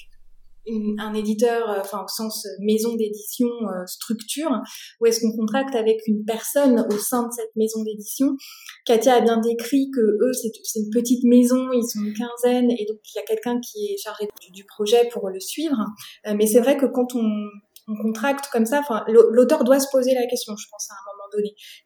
[0.97, 4.49] un éditeur, euh, enfin au sens maison d'édition, euh, structure,
[4.99, 8.37] ou est-ce qu'on contracte avec une personne au sein de cette maison d'édition?
[8.85, 12.85] Katia a bien décrit que eux, c'est une petite maison, ils sont une quinzaine, et
[12.87, 15.77] donc il y a quelqu'un qui est chargé du projet pour le suivre.
[16.27, 17.49] Euh, mais c'est vrai que quand on,
[17.87, 21.22] on contracte comme ça, l'auteur doit se poser la question, je pense à un moment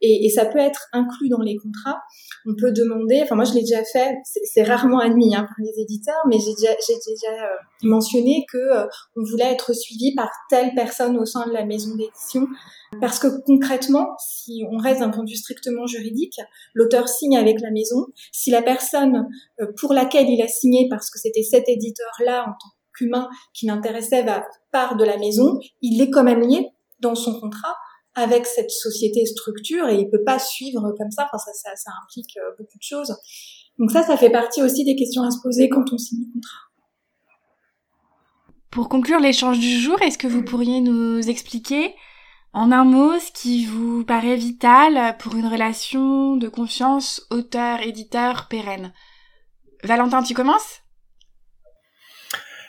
[0.01, 1.99] et, et, ça peut être inclus dans les contrats.
[2.45, 5.81] On peut demander, enfin moi je l'ai déjà fait, c'est rarement admis hein, par les
[5.81, 8.85] éditeurs, mais j'ai déjà, déjà euh, mentionné que euh,
[9.15, 12.47] on voulait être suivi par telle personne au sein de la maison d'édition.
[13.01, 16.39] Parce que concrètement, si on reste d'un point de vue strictement juridique,
[16.73, 18.07] l'auteur signe avec la maison.
[18.31, 19.27] Si la personne
[19.59, 23.65] euh, pour laquelle il a signé, parce que c'était cet éditeur-là en tant qu'humain qui
[23.65, 26.69] l'intéressait, va part de la maison, il est quand même lié
[26.99, 27.75] dans son contrat
[28.17, 31.29] avec cette société structure et il peut pas suivre comme ça.
[31.31, 33.15] Enfin, ça, ça, implique euh, beaucoup de choses.
[33.77, 36.33] Donc ça, ça fait partie aussi des questions à se poser quand on signe un
[36.33, 36.57] contrat.
[38.71, 41.93] Pour conclure l'échange du jour, est-ce que vous pourriez nous expliquer
[42.53, 48.93] en un mot ce qui vous paraît vital pour une relation de confiance auteur-éditeur pérenne?
[49.83, 50.81] Valentin, tu commences?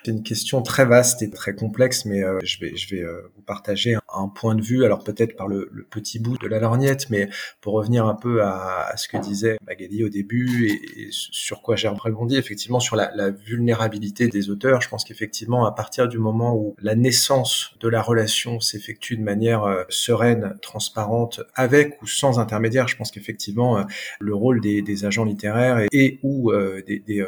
[0.05, 3.31] C'est une question très vaste et très complexe, mais euh, je vais, je vais euh,
[3.35, 6.59] vous partager un, point de vue, alors peut-être par le, le, petit bout de la
[6.59, 7.29] lorgnette, mais
[7.61, 11.77] pour revenir un peu à, à ce que disait Magali au début et, sur quoi
[11.77, 16.19] j'ai rebondi, effectivement sur la, la, vulnérabilité des auteurs, je pense qu'effectivement à partir du
[16.19, 22.07] moment où la naissance de la relation s'effectue de manière euh, sereine, transparente, avec ou
[22.07, 23.85] sans intermédiaire, je pense qu'effectivement
[24.21, 26.53] le rôle des, des, agents littéraires et, et ou
[26.87, 27.25] des, des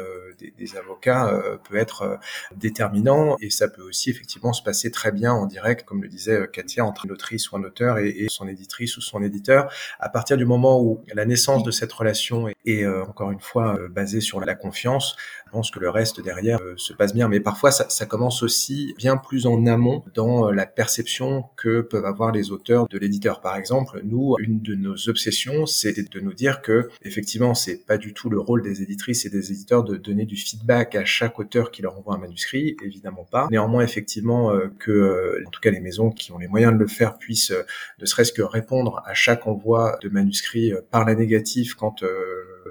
[0.57, 2.15] des, avocats euh, peut être euh,
[2.61, 6.41] déterminant et ça peut aussi effectivement se passer très bien en direct, comme le disait
[6.41, 9.71] euh, Katia, entre une autrice ou un auteur et, son éditrice ou son éditeur.
[9.99, 14.21] À partir du moment où la naissance de cette relation est, encore une fois basée
[14.21, 17.27] sur la confiance, je pense que le reste derrière se passe bien.
[17.27, 22.05] Mais parfois, ça, ça, commence aussi bien plus en amont dans la perception que peuvent
[22.05, 23.41] avoir les auteurs de l'éditeur.
[23.41, 27.97] Par exemple, nous, une de nos obsessions, c'est de nous dire que effectivement, c'est pas
[27.97, 31.39] du tout le rôle des éditrices et des éditeurs de donner du feedback à chaque
[31.39, 33.47] auteur qui leur envoie un manuscrit, évidemment pas.
[33.51, 36.77] Néanmoins, effectivement, euh, que euh, en tout cas les maisons qui ont les moyens de
[36.77, 37.63] le faire puissent euh,
[37.99, 42.03] ne serait-ce que répondre à chaque envoi de manuscrit par la négative quand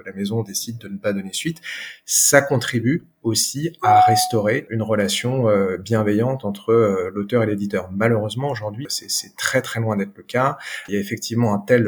[0.05, 1.61] la maison décide de ne pas donner suite,
[2.05, 5.45] ça contribue aussi à restaurer une relation
[5.77, 7.89] bienveillante entre l'auteur et l'éditeur.
[7.91, 10.57] Malheureusement, aujourd'hui, c'est très très loin d'être le cas.
[10.87, 11.87] Il y a effectivement un tel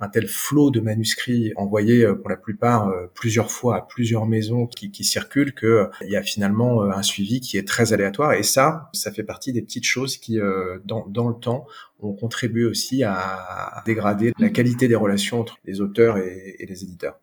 [0.00, 4.90] un tel flot de manuscrits envoyés pour la plupart plusieurs fois à plusieurs maisons qui,
[4.90, 8.34] qui circulent que il y a finalement un suivi qui est très aléatoire.
[8.34, 10.38] Et ça, ça fait partie des petites choses qui,
[10.84, 11.66] dans, dans le temps,
[12.00, 16.84] ont contribué aussi à dégrader la qualité des relations entre les auteurs et, et les
[16.84, 17.18] éditeurs.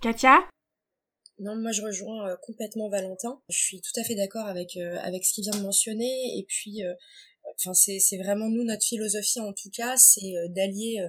[0.00, 0.38] Katia?
[1.40, 3.40] Non, moi je rejoins euh, complètement Valentin.
[3.48, 6.38] Je suis tout à fait d'accord avec euh, avec ce qu'il vient de mentionner.
[6.38, 6.92] Et puis, euh,
[7.60, 11.06] enfin c'est vraiment nous notre philosophie en tout cas, c'est d'allier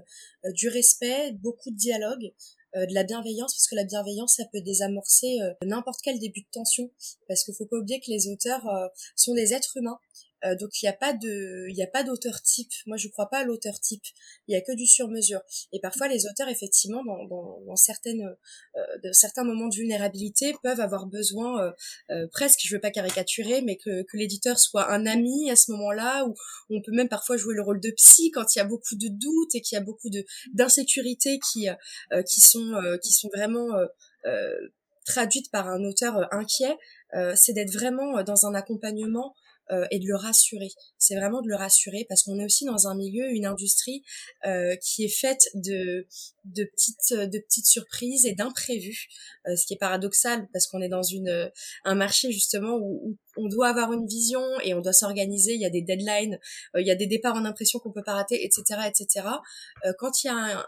[0.53, 2.31] du respect, beaucoup de dialogue,
[2.75, 6.89] de la bienveillance parce que la bienveillance ça peut désamorcer n'importe quel début de tension.
[7.27, 8.67] Parce qu'il faut pas oublier que les auteurs
[9.15, 9.99] sont des êtres humains
[10.45, 12.71] euh, donc il n'y a pas de, il a pas d'auteur type.
[12.85, 14.03] Moi je crois pas à l'auteur type.
[14.47, 15.41] Il y a que du sur mesure.
[15.71, 18.35] Et parfois les auteurs effectivement dans, dans, dans certaines,
[18.77, 21.71] euh, de certains moments de vulnérabilité peuvent avoir besoin euh,
[22.11, 25.71] euh, presque, je veux pas caricaturer, mais que, que l'éditeur soit un ami à ce
[25.71, 26.35] moment-là, ou
[26.69, 29.07] on peut même parfois jouer le rôle de psy quand il y a beaucoup de
[29.07, 30.23] doutes et qu'il y a beaucoup de
[30.53, 31.67] d'insécurité qui
[32.27, 33.69] qui sont qui sont vraiment
[35.05, 36.77] traduites par un auteur inquiet.
[37.35, 39.35] c'est d'être vraiment dans un accompagnement
[39.71, 40.69] euh, et de le rassurer.
[40.97, 44.03] C'est vraiment de le rassurer parce qu'on est aussi dans un milieu, une industrie
[44.45, 46.07] euh, qui est faite de
[46.45, 49.07] de petites de petites surprises et d'imprévus,
[49.47, 51.51] euh, ce qui est paradoxal parce qu'on est dans une
[51.85, 55.53] un marché justement où, on doit avoir une vision et on doit s'organiser.
[55.53, 56.37] Il y a des deadlines,
[56.77, 59.25] il y a des départs en impression qu'on peut pas rater, etc., etc.
[59.97, 60.65] quand il y a un,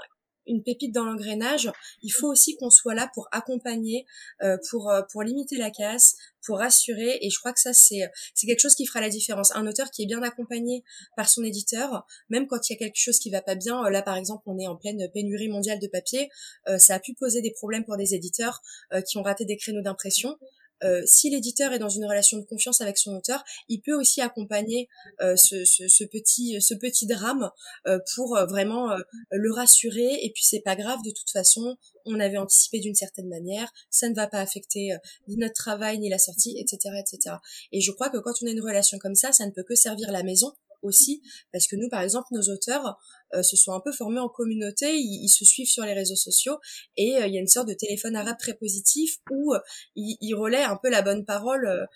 [0.48, 1.72] une pépite dans l'engrenage,
[2.02, 4.06] il faut aussi qu'on soit là pour accompagner,
[4.42, 6.16] euh, pour euh, pour limiter la casse,
[6.46, 7.20] pour rassurer.
[7.22, 8.02] Et je crois que ça c'est
[8.34, 9.56] c'est quelque chose qui fera la différence.
[9.56, 10.84] Un auteur qui est bien accompagné
[11.16, 13.90] par son éditeur, même quand il y a quelque chose qui va pas bien, euh,
[13.90, 16.30] là par exemple on est en pleine pénurie mondiale de papier,
[16.78, 18.62] ça a pu poser des problèmes pour des éditeurs
[19.08, 20.38] qui ont raté des créneaux d'impression.
[20.84, 24.22] Euh, si l'éditeur est dans une relation de confiance avec son auteur, il peut aussi
[24.22, 24.90] accompagner
[25.22, 27.50] euh, ce, ce, ce, petit ce petit drame
[27.88, 28.96] euh, pour vraiment
[29.32, 30.20] le rassurer.
[30.22, 34.10] Et puis c'est pas grave de toute façon, on avait anticipé d'une certaine manière, ça
[34.10, 34.90] ne va pas affecter
[35.28, 37.38] ni notre travail ni la sortie, etc., etc.
[37.72, 39.76] Et je crois que quand on a une relation comme ça, ça ne peut que
[39.76, 40.54] servir la maison
[40.84, 41.22] aussi,
[41.52, 42.98] parce que nous, par exemple, nos auteurs
[43.34, 46.58] euh, se sont un peu formés en communauté, ils, se suivent sur les réseaux sociaux,
[46.98, 49.60] et euh, il y a une sorte de téléphone arabe très positif où euh,
[49.96, 51.88] ils, relaient un peu la bonne parole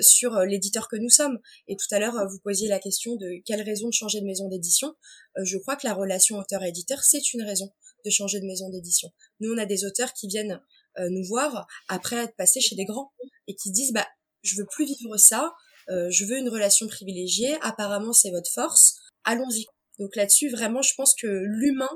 [0.00, 1.38] sur l'éditeur que nous sommes.
[1.68, 4.48] Et tout à l'heure, vous posiez la question de quelle raison de changer de maison
[4.48, 4.94] d'édition.
[5.36, 7.72] je crois que la relation auteur-éditeur, c'est une raison
[8.04, 9.10] de changer de maison d'édition.
[9.40, 10.60] Nous, on a des auteurs qui viennent
[10.98, 13.12] nous voir après être passés chez des grands
[13.46, 14.06] et qui disent bah
[14.42, 15.52] je veux plus vivre ça,
[15.90, 19.66] euh, je veux une relation privilégiée, apparemment c'est votre force, allons-y.
[19.98, 21.88] Donc là-dessus, vraiment, je pense que l'humain,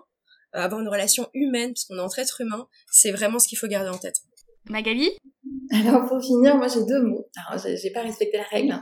[0.55, 3.59] euh, avoir une relation humaine, parce qu'on est entre êtres humains, c'est vraiment ce qu'il
[3.59, 4.17] faut garder en tête.
[4.69, 5.11] Magali?
[5.73, 7.27] Alors pour finir, moi j'ai deux mots.
[7.37, 8.75] Alors j'ai pas respecté la règle,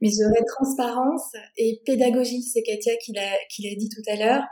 [0.00, 2.42] mais j'aurais transparence et pédagogie.
[2.42, 4.42] C'est Katia qui l'a qui l'a dit tout à l'heure.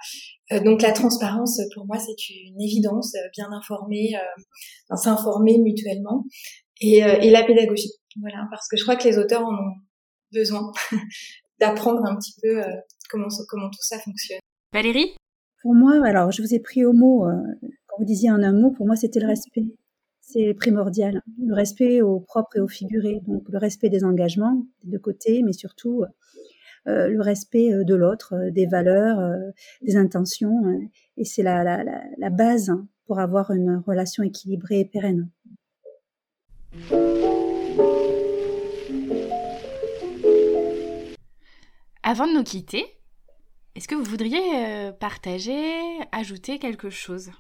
[0.52, 4.12] Euh, donc la transparence pour moi c'est une évidence, bien informer,
[4.94, 6.24] s'informer mutuellement
[6.80, 7.92] et, et la pédagogie.
[8.20, 9.74] Voilà, parce que je crois que les auteurs en ont
[10.35, 10.72] besoin
[11.61, 12.70] d'apprendre un petit peu euh,
[13.11, 14.41] comment, comment tout ça fonctionne.
[14.72, 15.14] Valérie?
[15.62, 17.32] Pour moi, alors je vous ai pris au mot, euh,
[17.87, 19.64] quand vous disiez en un mot, pour moi c'était le respect.
[20.20, 21.22] C'est primordial.
[21.39, 23.20] Le respect au propre et au figuré.
[23.26, 26.05] Donc le respect des engagements des deux côtés, mais surtout
[26.87, 29.20] euh, le respect de l'autre, des valeurs,
[29.82, 30.62] des intentions.
[31.16, 31.85] et c'est la, la,
[32.18, 32.72] la, base
[33.07, 35.28] pour avoir une relation équilibrée et pérenne.
[42.07, 42.84] Avant de nous quitter,
[43.74, 45.72] est-ce que vous voudriez euh, partager,
[46.12, 47.30] ajouter quelque chose?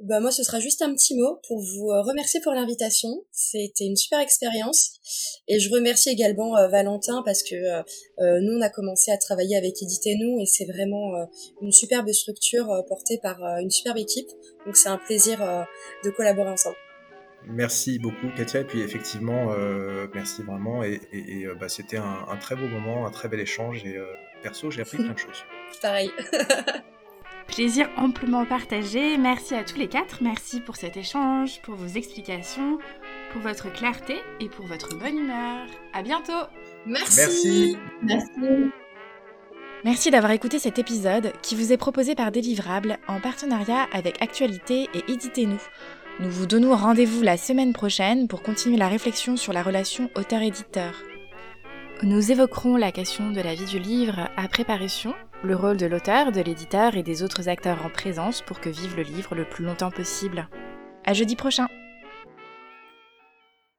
[0.00, 3.10] Bah moi ce sera juste un petit mot pour vous euh, remercier pour l'invitation.
[3.30, 4.98] C'était une super expérience
[5.46, 7.54] et je remercie également euh, Valentin parce que
[8.40, 11.12] nous on a commencé à travailler avec Éditez nous et c'est vraiment
[11.60, 14.30] une superbe structure portée par une superbe équipe.
[14.66, 15.38] Donc c'est un plaisir
[16.04, 16.76] de collaborer ensemble.
[17.46, 21.00] Merci beaucoup Katia et puis effectivement euh, merci vraiment et,
[21.44, 24.06] euh, bah, c'était un, très beau moment, un très bel échange et euh,
[24.42, 25.44] perso j'ai appris plein de choses.
[25.82, 26.10] Pareil.
[27.48, 29.18] Plaisir amplement partagé.
[29.18, 30.22] Merci à tous les quatre.
[30.22, 32.78] Merci pour cet échange, pour vos explications,
[33.32, 35.66] pour votre clarté et pour votre bonne humeur.
[35.92, 36.46] À bientôt.
[36.86, 37.76] Merci.
[38.02, 38.30] Merci.
[39.84, 44.88] Merci d'avoir écouté cet épisode qui vous est proposé par Délivrable en partenariat avec Actualité
[44.94, 45.60] et Éditez-nous.
[46.20, 50.94] Nous vous donnons rendez-vous la semaine prochaine pour continuer la réflexion sur la relation auteur-éditeur.
[52.02, 56.30] Nous évoquerons la question de la vie du livre à préparation, le rôle de l'auteur,
[56.30, 59.64] de l'éditeur et des autres acteurs en présence pour que vive le livre le plus
[59.64, 60.48] longtemps possible.
[61.06, 61.68] À jeudi prochain!